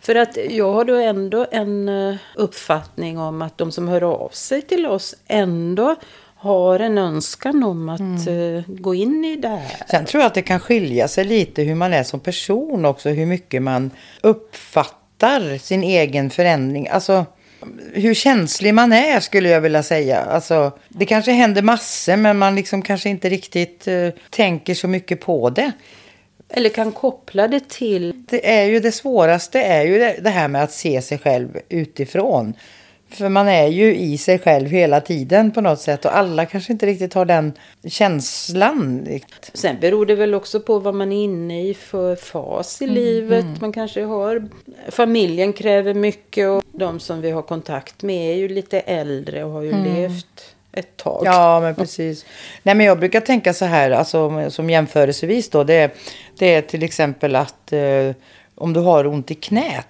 För 0.00 0.14
att 0.14 0.38
jag 0.50 0.72
har 0.72 0.84
då 0.84 0.94
ändå 0.94 1.46
en 1.50 1.88
eh, 1.88 2.16
uppfattning 2.34 3.18
om 3.18 3.42
att 3.42 3.58
de 3.58 3.72
som 3.72 3.88
hör 3.88 4.02
av 4.02 4.28
sig 4.28 4.62
till 4.62 4.86
oss 4.86 5.14
ändå 5.26 5.96
har 6.36 6.80
en 6.80 6.98
önskan 6.98 7.64
om 7.64 7.88
att 7.88 8.26
eh, 8.26 8.74
gå 8.74 8.94
in 8.94 9.24
i 9.24 9.36
det 9.36 9.48
här. 9.48 9.86
Sen 9.90 10.04
tror 10.04 10.20
jag 10.20 10.26
att 10.26 10.34
det 10.34 10.42
kan 10.42 10.60
skilja 10.60 11.08
sig 11.08 11.24
lite 11.24 11.62
hur 11.62 11.74
man 11.74 11.92
är 11.92 12.02
som 12.02 12.20
person 12.20 12.84
också. 12.84 13.08
Hur 13.08 13.26
mycket 13.26 13.62
man 13.62 13.90
uppfattar 14.20 15.58
sin 15.58 15.82
egen 15.82 16.30
förändring. 16.30 16.88
Alltså, 16.88 17.26
hur 17.92 18.14
känslig 18.14 18.74
man 18.74 18.92
är 18.92 19.20
skulle 19.20 19.48
jag 19.48 19.60
vilja 19.60 19.82
säga. 19.82 20.20
Alltså, 20.20 20.78
det 20.88 21.06
kanske 21.06 21.32
händer 21.32 21.62
massor 21.62 22.16
men 22.16 22.38
man 22.38 22.54
liksom 22.54 22.82
kanske 22.82 23.08
inte 23.08 23.28
riktigt 23.28 23.88
eh, 23.88 24.08
tänker 24.30 24.74
så 24.74 24.88
mycket 24.88 25.20
på 25.20 25.50
det. 25.50 25.72
Eller 26.48 26.70
kan 26.70 26.92
koppla 26.92 27.48
det 27.48 27.68
till... 27.68 28.24
Det 28.30 28.50
är 28.50 28.64
ju 28.64 28.80
det 28.80 28.92
svåraste 28.92 29.60
är 29.60 29.84
ju 29.84 29.98
det, 29.98 30.16
det 30.20 30.30
här 30.30 30.48
med 30.48 30.62
att 30.62 30.72
se 30.72 31.02
sig 31.02 31.18
själv 31.18 31.58
utifrån. 31.68 32.54
För 33.10 33.28
man 33.28 33.48
är 33.48 33.66
ju 33.66 33.96
i 33.96 34.18
sig 34.18 34.38
själv 34.38 34.68
hela 34.68 35.00
tiden 35.00 35.50
på 35.50 35.60
något 35.60 35.80
sätt 35.80 36.04
och 36.04 36.16
alla 36.16 36.46
kanske 36.46 36.72
inte 36.72 36.86
riktigt 36.86 37.14
har 37.14 37.24
den 37.24 37.52
känslan. 37.84 39.06
Sen 39.54 39.76
beror 39.80 40.06
det 40.06 40.14
väl 40.14 40.34
också 40.34 40.60
på 40.60 40.78
vad 40.78 40.94
man 40.94 41.12
är 41.12 41.24
inne 41.24 41.62
i 41.68 41.74
för 41.74 42.16
fas 42.16 42.82
i 42.82 42.84
Mm, 42.84 42.94
livet. 42.96 43.44
Man 43.60 43.72
kanske 43.72 44.02
har... 44.04 44.48
Familjen 44.88 45.52
kräver 45.52 45.94
mycket 45.94 46.48
och 46.48 46.62
de 46.72 47.00
som 47.00 47.20
vi 47.20 47.30
har 47.30 47.42
kontakt 47.42 48.02
med 48.02 48.30
är 48.32 48.36
ju 48.36 48.48
lite 48.48 48.80
äldre 48.80 49.44
och 49.44 49.50
har 49.52 49.62
ju 49.62 49.72
levt 49.84 50.54
ett 50.72 50.96
tag. 50.96 51.26
Mm. 51.26 51.32
Ja, 51.38 51.60
men 51.60 51.74
precis. 51.74 52.24
Nej, 52.62 52.74
men 52.74 52.86
jag 52.86 52.98
brukar 52.98 53.20
tänka 53.20 53.54
så 53.54 53.64
här, 53.64 53.90
alltså, 53.90 54.50
som 54.50 54.70
jämförelsevis 54.70 55.50
då. 55.50 55.64
Det, 55.64 55.74
är- 55.74 55.90
det 56.38 56.54
är 56.54 56.62
till 56.62 56.82
exempel 56.82 57.36
att 57.36 57.72
eh, 57.72 58.10
om 58.54 58.72
du 58.72 58.80
har 58.80 59.06
ont 59.06 59.30
i 59.30 59.34
knät. 59.34 59.86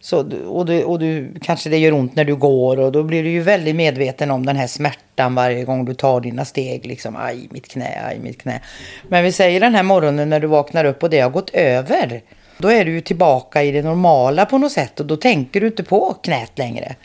Så, 0.00 0.18
och, 0.46 0.66
du, 0.66 0.84
och 0.84 0.98
du, 0.98 1.34
kanske 1.42 1.70
det 1.70 1.78
gör 1.78 1.92
ont 1.92 2.16
när 2.16 2.24
du 2.24 2.36
går 2.36 2.80
och 2.80 2.92
då 2.92 3.02
blir 3.02 3.22
du 3.22 3.30
ju 3.30 3.40
väldigt 3.40 3.76
medveten 3.76 4.30
om 4.30 4.46
den 4.46 4.56
här 4.56 4.66
smärtan 4.66 5.34
varje 5.34 5.64
gång 5.64 5.84
du 5.84 5.94
tar 5.94 6.20
dina 6.20 6.44
steg. 6.44 6.86
Liksom, 6.86 7.16
aj, 7.16 7.48
mitt 7.50 7.68
knä, 7.68 8.02
aj, 8.04 8.18
mitt 8.18 8.42
knä. 8.42 8.60
Men 9.08 9.24
vi 9.24 9.32
säger 9.32 9.60
den 9.60 9.74
här 9.74 9.82
morgonen 9.82 10.28
när 10.28 10.40
du 10.40 10.46
vaknar 10.46 10.84
upp 10.84 11.02
och 11.02 11.10
det 11.10 11.20
har 11.20 11.30
gått 11.30 11.50
över. 11.50 12.22
Då 12.58 12.68
är 12.68 12.84
du 12.84 12.90
ju 12.90 13.00
tillbaka 13.00 13.62
i 13.62 13.70
det 13.70 13.82
normala 13.82 14.46
på 14.46 14.58
något 14.58 14.72
sätt 14.72 15.00
och 15.00 15.06
då 15.06 15.16
tänker 15.16 15.60
du 15.60 15.66
inte 15.66 15.84
på 15.84 16.14
knät 16.22 16.58
längre. 16.58 16.96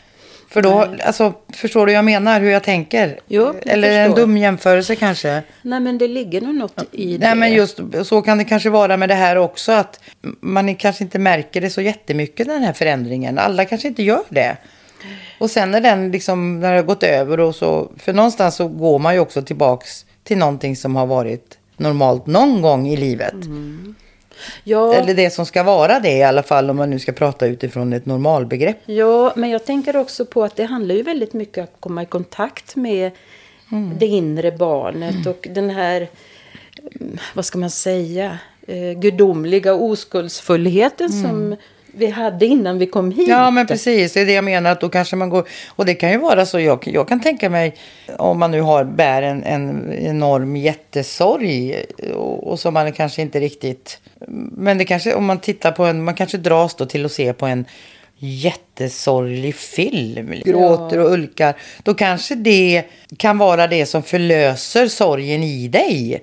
För 0.54 0.62
då, 0.62 0.86
alltså, 1.04 1.32
förstår 1.52 1.86
du 1.86 1.92
vad 1.92 1.98
jag 1.98 2.04
menar, 2.04 2.40
hur 2.40 2.50
jag 2.50 2.62
tänker? 2.62 3.20
Jo, 3.28 3.42
jag 3.44 3.72
Eller 3.72 3.90
en 3.90 4.10
förstår. 4.10 4.22
dum 4.22 4.36
jämförelse 4.36 4.96
kanske. 4.96 5.42
Nej 5.62 5.80
men 5.80 5.98
det 5.98 6.08
ligger 6.08 6.40
nog 6.40 6.54
något 6.54 6.84
i 6.92 7.16
det. 7.16 7.26
Nej, 7.26 7.34
men 7.34 7.52
just 7.52 7.80
så 8.02 8.22
kan 8.22 8.38
det 8.38 8.44
kanske 8.44 8.70
vara 8.70 8.96
med 8.96 9.08
det 9.08 9.14
här 9.14 9.36
också. 9.36 9.72
Att 9.72 10.00
man 10.40 10.74
kanske 10.74 11.04
inte 11.04 11.18
märker 11.18 11.60
det 11.60 11.70
så 11.70 11.80
jättemycket, 11.80 12.46
den 12.46 12.62
här 12.62 12.72
förändringen. 12.72 13.38
Alla 13.38 13.64
kanske 13.64 13.88
inte 13.88 14.02
gör 14.02 14.22
det. 14.28 14.56
Och 15.38 15.50
sen 15.50 15.70
när 15.70 15.80
den 15.80 16.10
liksom, 16.10 16.60
när 16.60 16.70
det 16.70 16.76
har 16.78 16.82
gått 16.82 17.02
över 17.02 17.40
och 17.40 17.54
så, 17.54 17.90
för 17.98 18.12
någonstans 18.12 18.54
så 18.56 18.68
går 18.68 18.98
man 18.98 19.14
ju 19.14 19.20
också 19.20 19.42
tillbaks 19.42 20.06
till 20.24 20.38
någonting 20.38 20.76
som 20.76 20.96
har 20.96 21.06
varit 21.06 21.58
normalt 21.76 22.26
någon 22.26 22.62
gång 22.62 22.88
i 22.88 22.96
livet. 22.96 23.34
Ja, 24.64 24.94
Eller 24.94 25.14
det 25.14 25.30
som 25.30 25.46
ska 25.46 25.62
vara 25.62 26.00
det 26.00 26.12
i 26.12 26.22
alla 26.22 26.42
fall, 26.42 26.70
om 26.70 26.76
man 26.76 26.90
nu 26.90 26.98
ska 26.98 27.12
prata 27.12 27.46
utifrån 27.46 27.92
ett 27.92 28.06
normalbegrepp. 28.06 28.76
ja, 28.86 29.32
men 29.36 29.50
jag 29.50 29.64
tänker 29.64 29.96
också 29.96 30.24
på 30.26 30.44
att 30.44 30.56
det 30.56 30.64
handlar 30.64 30.94
ju 30.94 31.02
väldigt 31.02 31.32
mycket 31.32 31.58
om 31.58 31.64
att 31.64 31.80
komma 31.80 32.02
i 32.02 32.06
kontakt 32.06 32.76
med 32.76 33.10
Mm. 33.72 33.98
det 33.98 34.06
inre 34.06 34.52
barnet 34.52 35.26
och 35.26 35.48
den 35.50 35.70
här, 35.70 36.08
mm, 37.00 37.18
vad 37.34 37.44
ska 37.44 37.58
man 37.58 37.70
säga, 37.70 38.38
eh, 38.66 38.92
gudomliga 38.98 39.74
oskuldsfullheten 39.74 41.08
som 41.12 41.56
vi 41.96 42.06
hade 42.06 42.46
innan 42.46 42.78
vi 42.78 42.86
kom 42.86 43.10
hit. 43.10 43.28
Ja, 43.28 43.50
men 43.50 43.66
precis. 43.66 44.12
Det 44.12 44.20
är 44.20 44.26
det 44.26 44.32
jag 44.32 44.44
menar. 44.44 44.70
Att 44.70 44.80
då 44.80 44.88
kanske 44.88 45.16
man 45.16 45.28
går... 45.28 45.48
Och 45.68 45.86
det 45.86 45.94
kan 45.94 46.10
ju 46.10 46.18
vara 46.18 46.46
så. 46.46 46.60
Jag, 46.60 46.84
jag 46.86 47.08
kan 47.08 47.20
tänka 47.20 47.50
mig 47.50 47.74
om 48.16 48.38
man 48.38 48.50
nu 48.50 48.60
har, 48.60 48.84
bär 48.84 49.22
en, 49.22 49.42
en 49.42 49.92
enorm 49.92 50.56
jättesorg 50.56 51.84
och, 52.14 52.46
och 52.46 52.60
som 52.60 52.74
man 52.74 52.92
kanske 52.92 53.22
inte 53.22 53.40
riktigt... 53.40 54.00
Men 54.56 54.78
det 54.78 54.84
kanske, 54.84 55.14
om 55.14 55.24
man 55.24 55.38
tittar 55.38 55.72
på 55.72 55.84
en... 55.84 56.04
Man 56.04 56.14
kanske 56.14 56.38
dras 56.38 56.74
då 56.74 56.86
till 56.86 57.04
att 57.04 57.12
se 57.12 57.32
på 57.32 57.46
en 57.46 57.64
jättesorglig 58.18 59.54
film. 59.54 60.34
Gråter 60.44 60.98
och 60.98 61.12
ulkar. 61.12 61.56
Då 61.82 61.94
kanske 61.94 62.34
det 62.34 62.84
kan 63.16 63.38
vara 63.38 63.66
det 63.66 63.86
som 63.86 64.02
förlöser 64.02 64.88
sorgen 64.88 65.42
i 65.42 65.68
dig. 65.68 66.22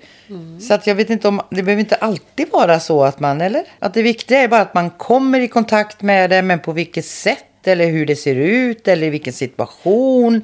Så 0.60 0.74
att 0.74 0.88
jag 0.88 0.96
vet 0.96 1.10
inte 1.10 1.28
om... 1.28 1.42
Det 1.50 1.64
behöver 1.64 1.80
inte 1.80 1.96
alltid 1.96 2.50
vara 2.52 2.80
så 2.80 3.04
att 3.04 3.20
man... 3.20 3.42
Eller? 3.42 3.64
Att 3.80 3.94
det 3.94 4.02
viktiga 4.02 4.40
är 4.40 4.48
bara 4.48 4.62
att 4.62 4.74
man 4.74 4.90
kommer 4.90 5.40
i 5.40 5.48
kontakt 5.48 6.02
med 6.02 6.30
det. 6.30 6.42
Men 6.42 6.60
på 6.60 6.72
vilket 6.72 7.06
sätt? 7.06 7.46
Eller 7.64 7.86
hur 7.86 8.06
det 8.06 8.16
ser 8.16 8.36
ut? 8.36 8.88
Eller 8.88 9.08
i 9.08 9.10
vilken 9.10 9.34
situation? 9.34 10.42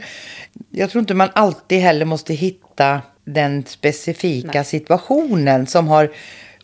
Jag 0.69 0.89
tror 0.89 0.99
inte 0.99 1.13
man 1.13 1.29
alltid 1.33 1.79
heller 1.79 2.05
måste 2.05 2.33
hitta 2.33 3.01
den 3.25 3.65
specifika 3.67 4.63
situationen 4.63 5.67
som 5.67 5.87
har... 5.87 6.11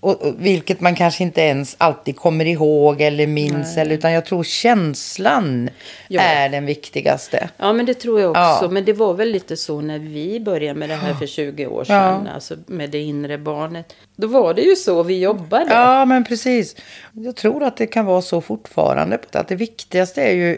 Och, 0.04 0.22
och, 0.22 0.34
vilket 0.38 0.82
man 0.82 0.96
kanske 0.96 1.24
inte 1.24 1.42
ens 1.42 1.76
alltid 1.78 2.16
kommer 2.16 2.46
ihåg 2.46 3.02
eller 3.02 3.28
minns. 3.28 3.78
Eller, 3.78 3.96
utan 3.96 4.12
jag 4.12 4.26
tror 4.26 4.44
känslan 4.44 5.70
Ja. 6.08 6.22
är 6.22 6.50
den 6.50 6.66
viktigaste. 6.66 7.50
Ja, 7.58 7.74
men 7.74 7.86
det 7.86 7.94
tror 7.94 8.22
jag 8.22 8.30
också. 8.30 8.66
Ja. 8.66 8.70
Men 8.72 8.86
det 8.86 8.94
var 8.94 9.14
väl 9.14 9.30
lite 9.32 9.58
så 9.58 9.82
när 9.82 10.00
vi 10.00 10.40
började 10.40 10.80
med 10.80 10.90
det 10.90 10.96
här 10.96 11.14
för 11.14 11.28
20 11.28 11.68
år 11.68 11.84
sedan. 11.84 12.28
Alltså 12.28 12.56
med 12.66 12.90
det 12.90 13.00
inre 13.00 13.38
barnet. 13.38 13.96
Då 14.16 14.28
var 14.28 14.54
det 14.54 14.62
ju 14.62 14.76
så 14.76 15.04
vi 15.04 15.20
jobbade. 15.20 15.66
Ja, 15.70 16.06
men 16.06 16.24
precis. 16.24 16.76
Jag 17.12 17.36
tror 17.36 17.64
att 17.64 17.78
det 17.78 17.88
kan 17.88 18.06
vara 18.06 18.22
så 18.22 18.42
fortfarande. 18.42 19.20
Att 19.32 19.48
det 19.48 19.56
viktigaste 19.56 20.22
är 20.22 20.34
ju 20.34 20.58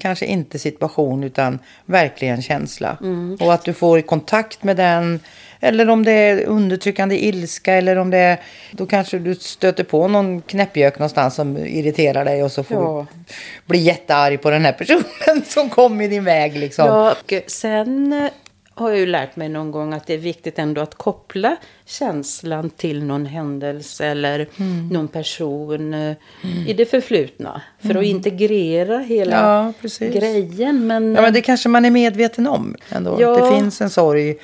kanske 0.00 0.26
inte 0.26 0.58
situation 0.58 1.24
utan 1.24 1.58
verkligen 1.86 2.42
känsla. 2.42 2.98
Och 3.40 3.54
att 3.54 3.64
du 3.64 3.72
får 3.72 4.00
kontakt 4.00 4.62
med 4.62 4.76
den. 4.76 5.20
Eller 5.60 5.88
om 5.90 6.04
det 6.04 6.12
är 6.12 6.44
undertryckande 6.44 7.24
ilska 7.24 7.74
eller 7.74 7.96
om 7.96 8.10
det 8.10 8.18
är... 8.18 8.40
Då 8.70 8.86
kanske 8.86 9.18
du 9.18 9.34
stöter 9.34 9.84
på 9.84 10.08
någon 10.08 10.42
knäppjök 10.42 10.98
någonstans 10.98 11.34
som 11.34 11.56
irriterar 11.56 12.24
dig 12.24 12.42
och 12.42 12.52
så 12.52 12.62
får 12.64 12.76
Ja. 12.82 13.06
du 13.12 13.34
bli 13.66 13.78
jättearg 13.78 14.42
på 14.42 14.50
den 14.50 14.64
här 14.64 14.72
personen 14.72 15.42
som 15.46 15.70
kom 15.70 16.00
i 16.00 16.08
din 16.08 16.24
väg 16.24 16.56
liksom. 16.58 16.86
Ja, 16.86 17.10
och 17.12 17.32
sen 17.46 18.28
har 18.76 18.90
jag 18.90 18.98
ju 18.98 19.06
lärt 19.06 19.36
mig 19.36 19.48
någon 19.48 19.70
gång 19.70 19.92
att 19.92 20.06
det 20.06 20.14
är 20.14 20.18
viktigt 20.18 20.58
ändå 20.58 20.80
att 20.80 20.94
koppla 20.94 21.56
känslan 21.86 22.70
till 22.70 23.04
någon 23.04 23.26
händelse 23.26 24.06
eller 24.06 24.46
Mm. 24.56 24.88
någon 24.88 25.08
person 25.08 25.94
eh, 25.94 26.16
i 26.66 26.72
det 26.72 26.84
förflutna. 26.86 27.62
För 27.80 27.94
att 27.94 28.04
integrera 28.04 28.98
hela 28.98 29.60
Mm. 29.60 29.72
Ja, 30.00 30.06
grejen. 30.20 30.86
Men, 30.86 31.14
Ja, 31.14 31.22
men 31.22 31.32
det 31.32 31.40
kanske 31.40 31.68
man 31.68 31.84
är 31.84 31.90
medveten 31.90 32.46
om 32.46 32.76
ändå. 32.90 33.16
Ja. 33.20 33.34
Det 33.50 33.56
finns 33.58 33.80
en 33.80 33.90
sorg 33.90 34.36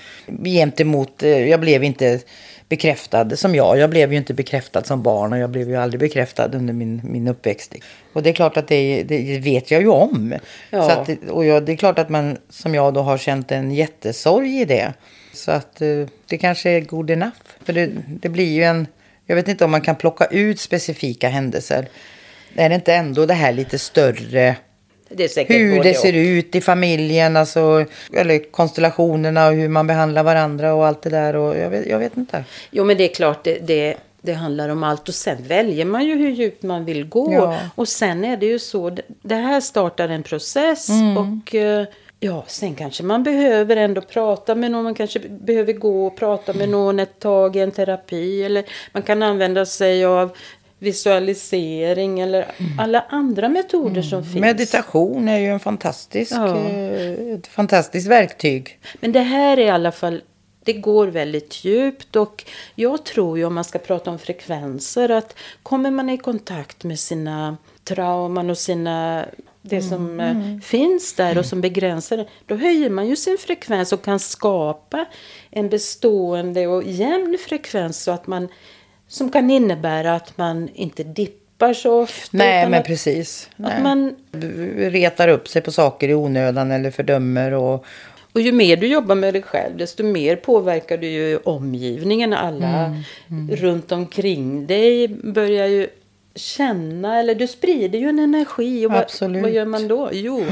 gentemot, 0.44 1.22
eh, 1.22 1.48
jag 1.48 1.60
blev 1.60 1.84
inte 1.84 2.20
bekräftad 2.70 3.36
som 3.36 3.54
jag. 3.54 3.78
Jag 3.78 3.90
blev 3.90 4.12
ju 4.12 4.18
inte 4.18 4.34
bekräftad 4.34 4.84
som 4.84 5.02
barn 5.02 5.32
och 5.32 5.38
jag 5.38 5.50
blev 5.50 5.68
ju 5.68 5.76
aldrig 5.76 6.00
bekräftad 6.00 6.44
under 6.44 6.72
min, 6.72 7.00
min 7.04 7.28
uppväxt. 7.28 7.74
Och 8.12 8.22
det 8.22 8.30
är 8.30 8.34
klart 8.34 8.56
att 8.56 8.68
det, 8.68 9.02
det 9.02 9.38
vet 9.38 9.70
jag 9.70 9.80
ju 9.80 9.88
om. 9.88 10.34
Ja. 10.70 10.82
Så 10.82 10.90
att, 10.90 11.28
och 11.30 11.44
jag, 11.44 11.64
det 11.64 11.72
är 11.72 11.76
klart 11.76 11.98
att 11.98 12.08
man 12.08 12.38
som 12.50 12.74
jag 12.74 12.94
då 12.94 13.00
har 13.00 13.18
känt 13.18 13.52
en 13.52 13.70
jättesorg 13.70 14.60
i 14.60 14.64
det. 14.64 14.94
Så 15.34 15.50
att 15.50 15.82
eh, 15.82 16.06
det 16.26 16.38
kanske 16.38 16.70
är 16.70 16.80
good 16.80 17.10
enough. 17.10 17.36
För 17.64 17.72
det, 17.72 17.90
det 18.06 18.28
blir 18.28 18.52
ju 18.52 18.62
en, 18.62 18.86
jag 19.26 19.36
vet 19.36 19.48
inte 19.48 19.64
om 19.64 19.70
man 19.70 19.80
kan 19.80 19.96
plocka 19.96 20.24
ut 20.24 20.60
specifika 20.60 21.28
händelser. 21.28 21.88
Är 22.56 22.68
det 22.68 22.74
inte 22.74 22.94
ändå 22.94 23.26
det 23.26 23.34
här 23.34 23.52
lite 23.52 23.78
större 23.78 24.56
det 25.10 25.48
hur 25.48 25.82
det 25.82 25.94
ser 25.94 26.12
ut 26.12 26.54
i 26.54 26.60
familjen, 26.60 27.36
alltså, 27.36 27.84
eller 28.12 28.50
konstellationerna 28.50 29.48
och 29.48 29.54
hur 29.54 29.68
man 29.68 29.86
behandlar 29.86 30.22
varandra 30.22 30.74
och 30.74 30.86
allt 30.86 31.02
det 31.02 31.10
där. 31.10 31.36
Och 31.36 31.58
jag, 31.58 31.70
vet, 31.70 31.86
jag 31.86 31.98
vet 31.98 32.16
inte. 32.16 32.44
Jo, 32.70 32.84
men 32.84 32.96
det 32.96 33.04
är 33.10 33.14
klart, 33.14 33.44
det, 33.44 33.58
det, 33.58 33.96
det 34.20 34.32
handlar 34.32 34.68
om 34.68 34.82
allt. 34.82 35.08
Och 35.08 35.14
sen 35.14 35.36
väljer 35.46 35.84
man 35.84 36.06
ju 36.06 36.18
hur 36.18 36.30
djupt 36.30 36.62
man 36.62 36.84
vill 36.84 37.08
gå. 37.08 37.32
Ja. 37.32 37.58
Och 37.74 37.88
sen 37.88 38.24
är 38.24 38.36
det 38.36 38.46
ju 38.46 38.58
så, 38.58 38.90
det, 38.90 39.02
det 39.22 39.34
här 39.34 39.60
startar 39.60 40.08
en 40.08 40.22
process. 40.22 40.88
Mm. 40.88 41.16
Och 41.16 41.54
eh, 41.54 41.84
ja, 42.20 42.44
sen 42.46 42.74
kanske 42.74 43.02
man 43.02 43.22
behöver 43.22 43.76
ändå 43.76 44.00
prata 44.00 44.54
med 44.54 44.70
någon. 44.70 44.84
Man 44.84 44.94
kanske 44.94 45.20
behöver 45.28 45.72
gå 45.72 46.06
och 46.06 46.16
prata 46.16 46.52
med 46.52 46.68
någon 46.68 47.00
ett 47.00 47.18
tag 47.18 47.56
i 47.56 47.60
en 47.60 47.70
terapi. 47.70 48.42
Eller 48.42 48.64
man 48.92 49.02
kan 49.02 49.22
använda 49.22 49.66
sig 49.66 50.04
av 50.04 50.36
visualisering 50.80 52.20
eller 52.20 52.46
alla 52.78 53.04
andra 53.08 53.48
metoder 53.48 54.02
som 54.02 54.24
finns. 54.24 54.36
Meditation 54.40 55.28
är 55.28 55.38
ju 55.38 55.46
en 55.46 55.60
fantastisk, 55.60 56.32
Ja. 56.32 56.56
eh, 56.56 57.34
ett 57.34 57.46
fantastiskt 57.46 58.06
verktyg. 58.08 58.78
Men 59.00 59.12
det 59.12 59.20
här 59.20 59.56
är 59.56 59.66
i 59.66 59.70
alla 59.70 59.92
fall, 59.92 60.22
det 60.64 60.72
går 60.72 61.06
väldigt 61.06 61.64
djupt 61.64 62.16
och 62.16 62.44
jag 62.74 63.04
tror 63.04 63.38
ju 63.38 63.44
om 63.44 63.54
man 63.54 63.64
ska 63.64 63.78
prata 63.78 64.10
om 64.10 64.18
frekvenser 64.18 65.08
att 65.08 65.34
kommer 65.62 65.90
man 65.90 66.10
i 66.10 66.18
kontakt 66.18 66.84
med 66.84 66.98
sina 66.98 67.56
trauman 67.84 68.50
och 68.50 68.58
sina 68.58 69.24
det 69.62 69.82
som 69.82 70.20
eh, 70.20 70.58
finns 70.62 71.14
där 71.14 71.38
och 71.38 71.46
som 71.46 71.60
begränsar 71.60 72.16
det, 72.16 72.26
då 72.46 72.54
höjer 72.56 72.90
man 72.90 73.08
ju 73.08 73.16
sin 73.16 73.38
frekvens 73.40 73.92
och 73.92 74.02
kan 74.04 74.20
skapa 74.20 75.04
en 75.50 75.68
bestående 75.68 76.66
och 76.66 76.82
jämn 76.82 77.38
frekvens 77.48 78.02
så 78.02 78.10
att 78.10 78.26
man 78.26 78.48
som 79.10 79.30
kan 79.30 79.50
innebära 79.50 80.14
att 80.14 80.38
man 80.38 80.68
inte 80.74 81.02
dippar 81.04 81.74
så 81.74 82.02
ofta. 82.02 82.36
Nej, 82.36 82.68
men 82.68 82.80
att, 82.80 82.86
precis. 82.86 83.50
Nej. 83.56 83.72
att 83.72 83.82
man 83.82 84.16
Retar 84.76 85.28
upp 85.28 85.48
sig 85.48 85.62
på 85.62 85.72
saker 85.72 86.08
i 86.08 86.14
onödan 86.14 86.70
eller 86.70 86.90
fördömer. 86.90 87.52
Och, 87.52 87.84
Och 88.32 88.40
ju 88.40 88.52
mer 88.52 88.76
du 88.76 88.86
jobbar 88.86 89.14
med 89.14 89.34
dig 89.34 89.42
själv, 89.42 89.76
desto 89.76 90.02
mer 90.02 90.36
påverkar 90.36 90.98
du 90.98 91.06
ju 91.06 91.36
omgivningen. 91.36 92.32
Alla 92.32 92.96
runt 93.50 93.92
omkring 93.92 94.66
dig 94.66 95.08
börjar 95.08 95.66
ju 95.66 95.88
känna, 96.34 97.18
eller 97.18 97.34
du 97.34 97.46
sprider 97.46 97.98
ju 97.98 98.08
en 98.08 98.18
energi. 98.18 98.86
Och 98.86 98.92
vad, 98.92 99.10
vad 99.20 99.50
gör 99.50 99.64
man 99.64 99.88
då? 99.88 100.10
Jo, 100.12 100.44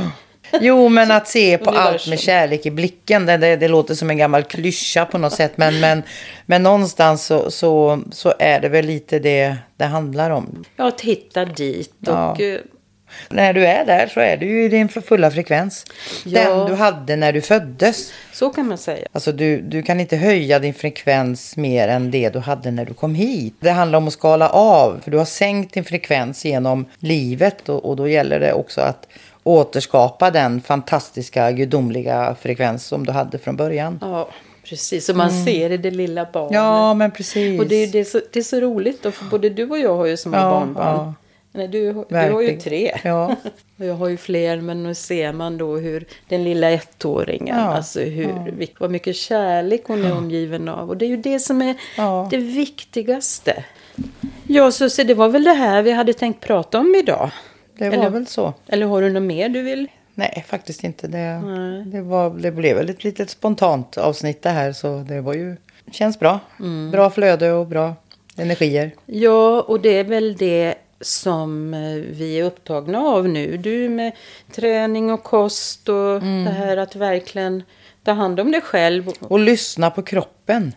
Jo, 0.60 0.88
men 0.88 1.10
att 1.10 1.28
se 1.28 1.58
på 1.58 1.70
allt 1.70 2.08
med 2.08 2.20
kärlek 2.20 2.66
i 2.66 2.70
blicken, 2.70 3.26
det, 3.26 3.36
det, 3.36 3.56
det 3.56 3.68
låter 3.68 3.94
som 3.94 4.10
en 4.10 4.16
gammal 4.18 4.42
klyscha 4.42 5.04
på 5.04 5.18
något 5.18 5.32
sätt. 5.32 5.52
Men, 5.56 5.80
men, 5.80 6.02
men 6.46 6.62
någonstans 6.62 7.24
så, 7.26 7.50
så, 7.50 8.02
så 8.12 8.34
är 8.38 8.60
det 8.60 8.68
väl 8.68 8.86
lite 8.86 9.18
det 9.18 9.56
det 9.76 9.84
handlar 9.84 10.30
om. 10.30 10.64
Ja, 10.76 10.88
att 10.88 11.00
hitta 11.00 11.44
dit 11.44 11.92
Ja. 12.00 12.30
och... 12.32 12.40
eh, 12.40 12.58
När 13.30 13.52
du 13.52 13.66
är 13.66 13.84
där 13.86 14.06
så 14.06 14.20
är 14.20 14.36
du 14.36 14.46
ju 14.46 14.64
i 14.64 14.68
din 14.68 14.88
fulla 14.88 15.30
frekvens. 15.30 15.84
Ja. 16.24 16.40
Den 16.40 16.66
du 16.68 16.74
hade 16.74 17.16
när 17.16 17.32
du 17.32 17.40
föddes. 17.40 18.12
Så 18.32 18.50
kan 18.50 18.68
man 18.68 18.78
säga. 18.78 19.06
Alltså 19.12 19.32
du, 19.32 19.60
du 19.60 19.82
kan 19.82 20.00
inte 20.00 20.16
höja 20.16 20.58
din 20.58 20.74
frekvens 20.74 21.56
mer 21.56 21.88
än 21.88 22.10
det 22.10 22.28
du 22.30 22.38
hade 22.38 22.70
när 22.70 22.84
du 22.84 22.94
kom 22.94 23.14
hit. 23.14 23.54
Det 23.60 23.70
handlar 23.70 23.96
om 23.96 24.06
att 24.06 24.12
skala 24.12 24.48
av, 24.48 25.00
för 25.04 25.10
du 25.10 25.18
har 25.18 25.24
sänkt 25.24 25.74
din 25.74 25.84
frekvens 25.84 26.44
genom 26.44 26.84
livet 26.98 27.68
och, 27.68 27.84
och 27.84 27.96
då 27.96 28.08
gäller 28.08 28.40
det 28.40 28.52
också 28.52 28.80
att 28.80 29.08
återskapa 29.48 30.30
den 30.30 30.60
fantastiska 30.60 31.52
gudomliga 31.52 32.36
frekvens 32.40 32.84
som 32.86 33.06
du 33.06 33.12
hade 33.12 33.38
från 33.38 33.56
början. 33.56 33.98
Ja, 34.02 34.28
precis. 34.64 35.06
Så 35.06 35.14
man 35.14 35.44
ser 35.44 35.70
i 35.70 35.76
det 35.76 35.90
lilla 35.90 36.26
barnet. 36.32 36.52
Ja, 36.54 36.94
men 36.94 37.10
precis. 37.10 37.60
Och 37.60 37.66
det, 37.66 37.74
är- 37.76 37.86
det, 37.86 37.98
är 37.98 38.04
så, 38.04 38.20
det 38.32 38.38
är 38.38 38.42
så 38.42 38.60
roligt 38.60 39.02
då, 39.02 39.10
för 39.10 39.24
både 39.24 39.48
du 39.50 39.70
och 39.70 39.78
jag 39.78 39.96
har 39.96 40.06
ju 40.06 40.16
små 40.16 40.36
Ja, 40.36 40.50
barnbarn. 40.50 40.86
ja. 40.96 41.14
Nej, 41.52 41.68
du, 41.68 41.92
du 41.92 41.94
har 41.94 42.04
ju 42.20 42.26
Verkligen. 42.28 42.60
tre. 42.60 42.92
Ja. 43.04 43.36
Och 43.78 43.84
jag 43.84 43.94
har 43.94 44.08
ju 44.08 44.16
fler, 44.16 44.60
men 44.60 44.82
nu 44.82 44.94
ser 44.94 45.32
man 45.32 45.58
då 45.58 45.76
hur 45.76 46.04
den 46.28 46.44
lilla 46.44 46.70
ettåringen, 46.70 47.56
Ja, 47.58 47.62
alltså 47.76 48.00
hur, 48.00 48.52
vil- 48.58 48.70
vad 48.80 48.90
mycket 48.90 49.16
kärlek 49.16 49.82
hon 49.86 50.04
är 50.04 50.16
omgiven 50.16 50.68
av. 50.68 50.88
Och 50.88 50.96
det 50.96 51.04
är 51.04 51.08
ju 51.08 51.16
det 51.16 51.38
som 51.40 51.62
är 51.62 51.74
Ja. 51.96 52.28
det 52.30 52.36
viktigaste. 52.36 53.64
Ja, 54.46 54.70
Susie, 54.70 55.04
det 55.04 55.14
var 55.14 55.28
väl 55.28 55.44
det 55.44 55.52
här 55.52 55.82
vi 55.82 55.92
hade 55.92 56.12
tänkt 56.12 56.40
prata 56.40 56.78
om 56.78 56.94
idag. 56.94 57.30
Det 57.78 57.88
var 57.88 57.96
Eller- 57.96 58.10
väl 58.10 58.26
så. 58.26 58.54
Eller 58.68 58.86
har 58.86 59.02
du 59.02 59.10
något 59.10 59.22
mer 59.22 59.48
du 59.48 59.62
vill? 59.62 59.88
Nej, 60.14 60.44
faktiskt 60.48 60.84
inte. 60.84 61.08
Det, 61.08 61.42
det, 61.86 62.00
var, 62.02 62.30
det 62.30 62.50
blev 62.50 62.76
väl 62.76 62.90
ett 62.90 63.04
litet 63.04 63.30
spontant 63.30 63.98
avsnitt 63.98 64.42
det 64.42 64.50
här. 64.50 64.72
Så 64.72 64.98
det 65.08 65.20
var 65.20 65.34
ju, 65.34 65.56
känns 65.92 66.18
bra. 66.18 66.40
Mm. 66.60 66.90
Bra 66.90 67.10
flöde 67.10 67.52
och 67.52 67.66
bra 67.66 67.94
energier. 68.36 68.90
Ja, 69.06 69.60
och 69.60 69.80
det 69.80 69.88
är 69.98 70.04
väl 70.04 70.36
det 70.36 70.74
som 71.00 71.74
eh, 71.74 71.80
vi 71.94 72.40
är 72.40 72.44
upptagna 72.44 72.98
av 72.98 73.28
nu. 73.28 73.56
Du 73.56 73.88
med 73.88 74.12
träning 74.52 75.10
och 75.12 75.22
kost 75.22 75.88
och 75.88 76.16
Mm. 76.16 76.44
det 76.44 76.50
här 76.50 76.76
att 76.76 76.96
verkligen 76.96 77.62
ta 78.04 78.12
hand 78.12 78.40
om 78.40 78.52
dig 78.52 78.60
själv. 78.60 79.08
Och 79.20 79.38
lyssna 79.38 79.90
på 79.90 80.02
kroppen. 80.02 80.72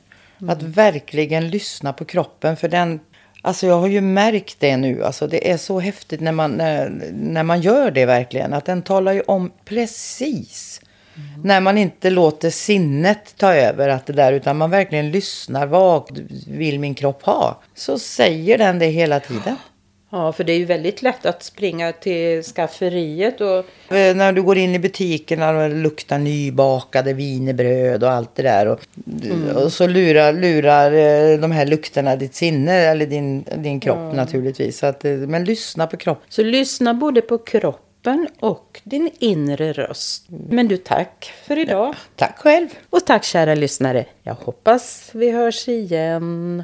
Att 0.48 0.64
verkligen 0.64 1.50
lyssna 1.50 1.94
på 1.94 2.06
kroppen. 2.06 2.56
För 2.58 2.68
den, 2.68 3.00
alltså 3.41 3.67
jag 3.67 3.80
har 3.80 3.88
ju 3.88 4.01
märkt 4.01 4.60
det 4.60 4.77
nu. 4.77 5.04
Alltså 5.04 5.27
det 5.27 5.51
är 5.51 5.58
så 5.58 5.80
häftigt 5.80 6.21
när 6.21 6.32
man, 6.32 6.51
när, 6.51 6.89
när 7.13 7.43
man 7.43 7.62
gör 7.62 7.91
det 7.91 8.06
verkligen. 8.06 8.54
Att 8.54 8.65
den 8.65 8.82
talar 8.82 9.13
ju 9.13 9.21
om 9.21 9.51
precis. 9.65 10.82
När 11.43 11.62
man 11.62 11.77
inte 11.77 12.10
låter 12.10 12.49
sinnet 12.49 13.34
ta 13.38 13.54
över 13.54 13.89
att 13.89 14.06
det 14.06 14.13
där. 14.13 14.34
Utan 14.34 14.58
man 14.58 14.69
verkligen 14.69 15.12
lyssnar. 15.12 15.65
Vad 15.65 16.19
vill 16.47 16.80
min 16.80 16.95
kropp 16.95 17.23
ha? 17.23 17.62
Så 17.75 17.99
säger 17.99 18.58
den 18.58 18.80
det 18.80 18.86
hela 18.86 19.19
tiden. 19.19 19.56
Ja, 20.13 20.32
för 20.34 20.43
det 20.43 20.54
är 20.54 20.58
ju 20.58 20.65
väldigt 20.65 21.02
lätt 21.02 21.26
att 21.26 21.43
springa 21.43 21.91
till 21.91 22.43
skafferiet 22.43 23.41
och 23.41 23.65
Eh, 23.95 24.15
När 24.15 24.32
du 24.32 24.41
går 24.43 24.58
in 24.58 24.76
i 24.76 24.80
butikerna 24.80 25.50
och 25.50 25.69
det 25.69 25.76
luktar 25.76 26.17
nybakade 26.19 27.13
wienerbröd 27.13 28.04
och 28.04 28.12
allt 28.12 28.36
det 28.36 28.43
där. 28.43 28.67
Och, 28.67 28.80
och 29.56 29.74
så 29.74 29.88
lurar, 29.88 30.34
lurar 30.34 30.91
eh, 30.91 31.39
de 31.39 31.52
här 31.52 31.65
lukterna 31.65 32.15
ditt 32.15 32.36
sinne 32.36 32.74
eller 32.74 33.06
din, 33.06 33.43
din 33.58 33.80
kropp 33.80 34.15
naturligtvis. 34.15 34.78
Så 34.80 34.86
att, 34.86 35.06
eh, 35.06 35.12
men 35.12 35.43
lyssna 35.43 35.88
på 35.88 35.97
kroppen. 35.97 36.26
så 36.30 36.43
lyssna 36.43 36.93
både 36.93 37.21
på 37.21 37.38
kroppen 37.38 38.28
och 38.39 38.82
din 38.84 39.10
inre 39.19 39.74
röst. 39.74 40.26
Men 40.50 40.67
du, 40.67 40.78
tack 40.78 41.34
för 41.47 41.58
idag. 41.58 41.95
Tack 42.15 42.38
själv. 42.38 42.67
Och 42.89 43.06
tack 43.06 43.24
kära 43.24 43.56
lyssnare. 43.56 44.06
Jag 44.24 44.36
hoppas 44.36 45.10
vi 45.13 45.32
hörs 45.32 45.67
igen. 45.67 46.63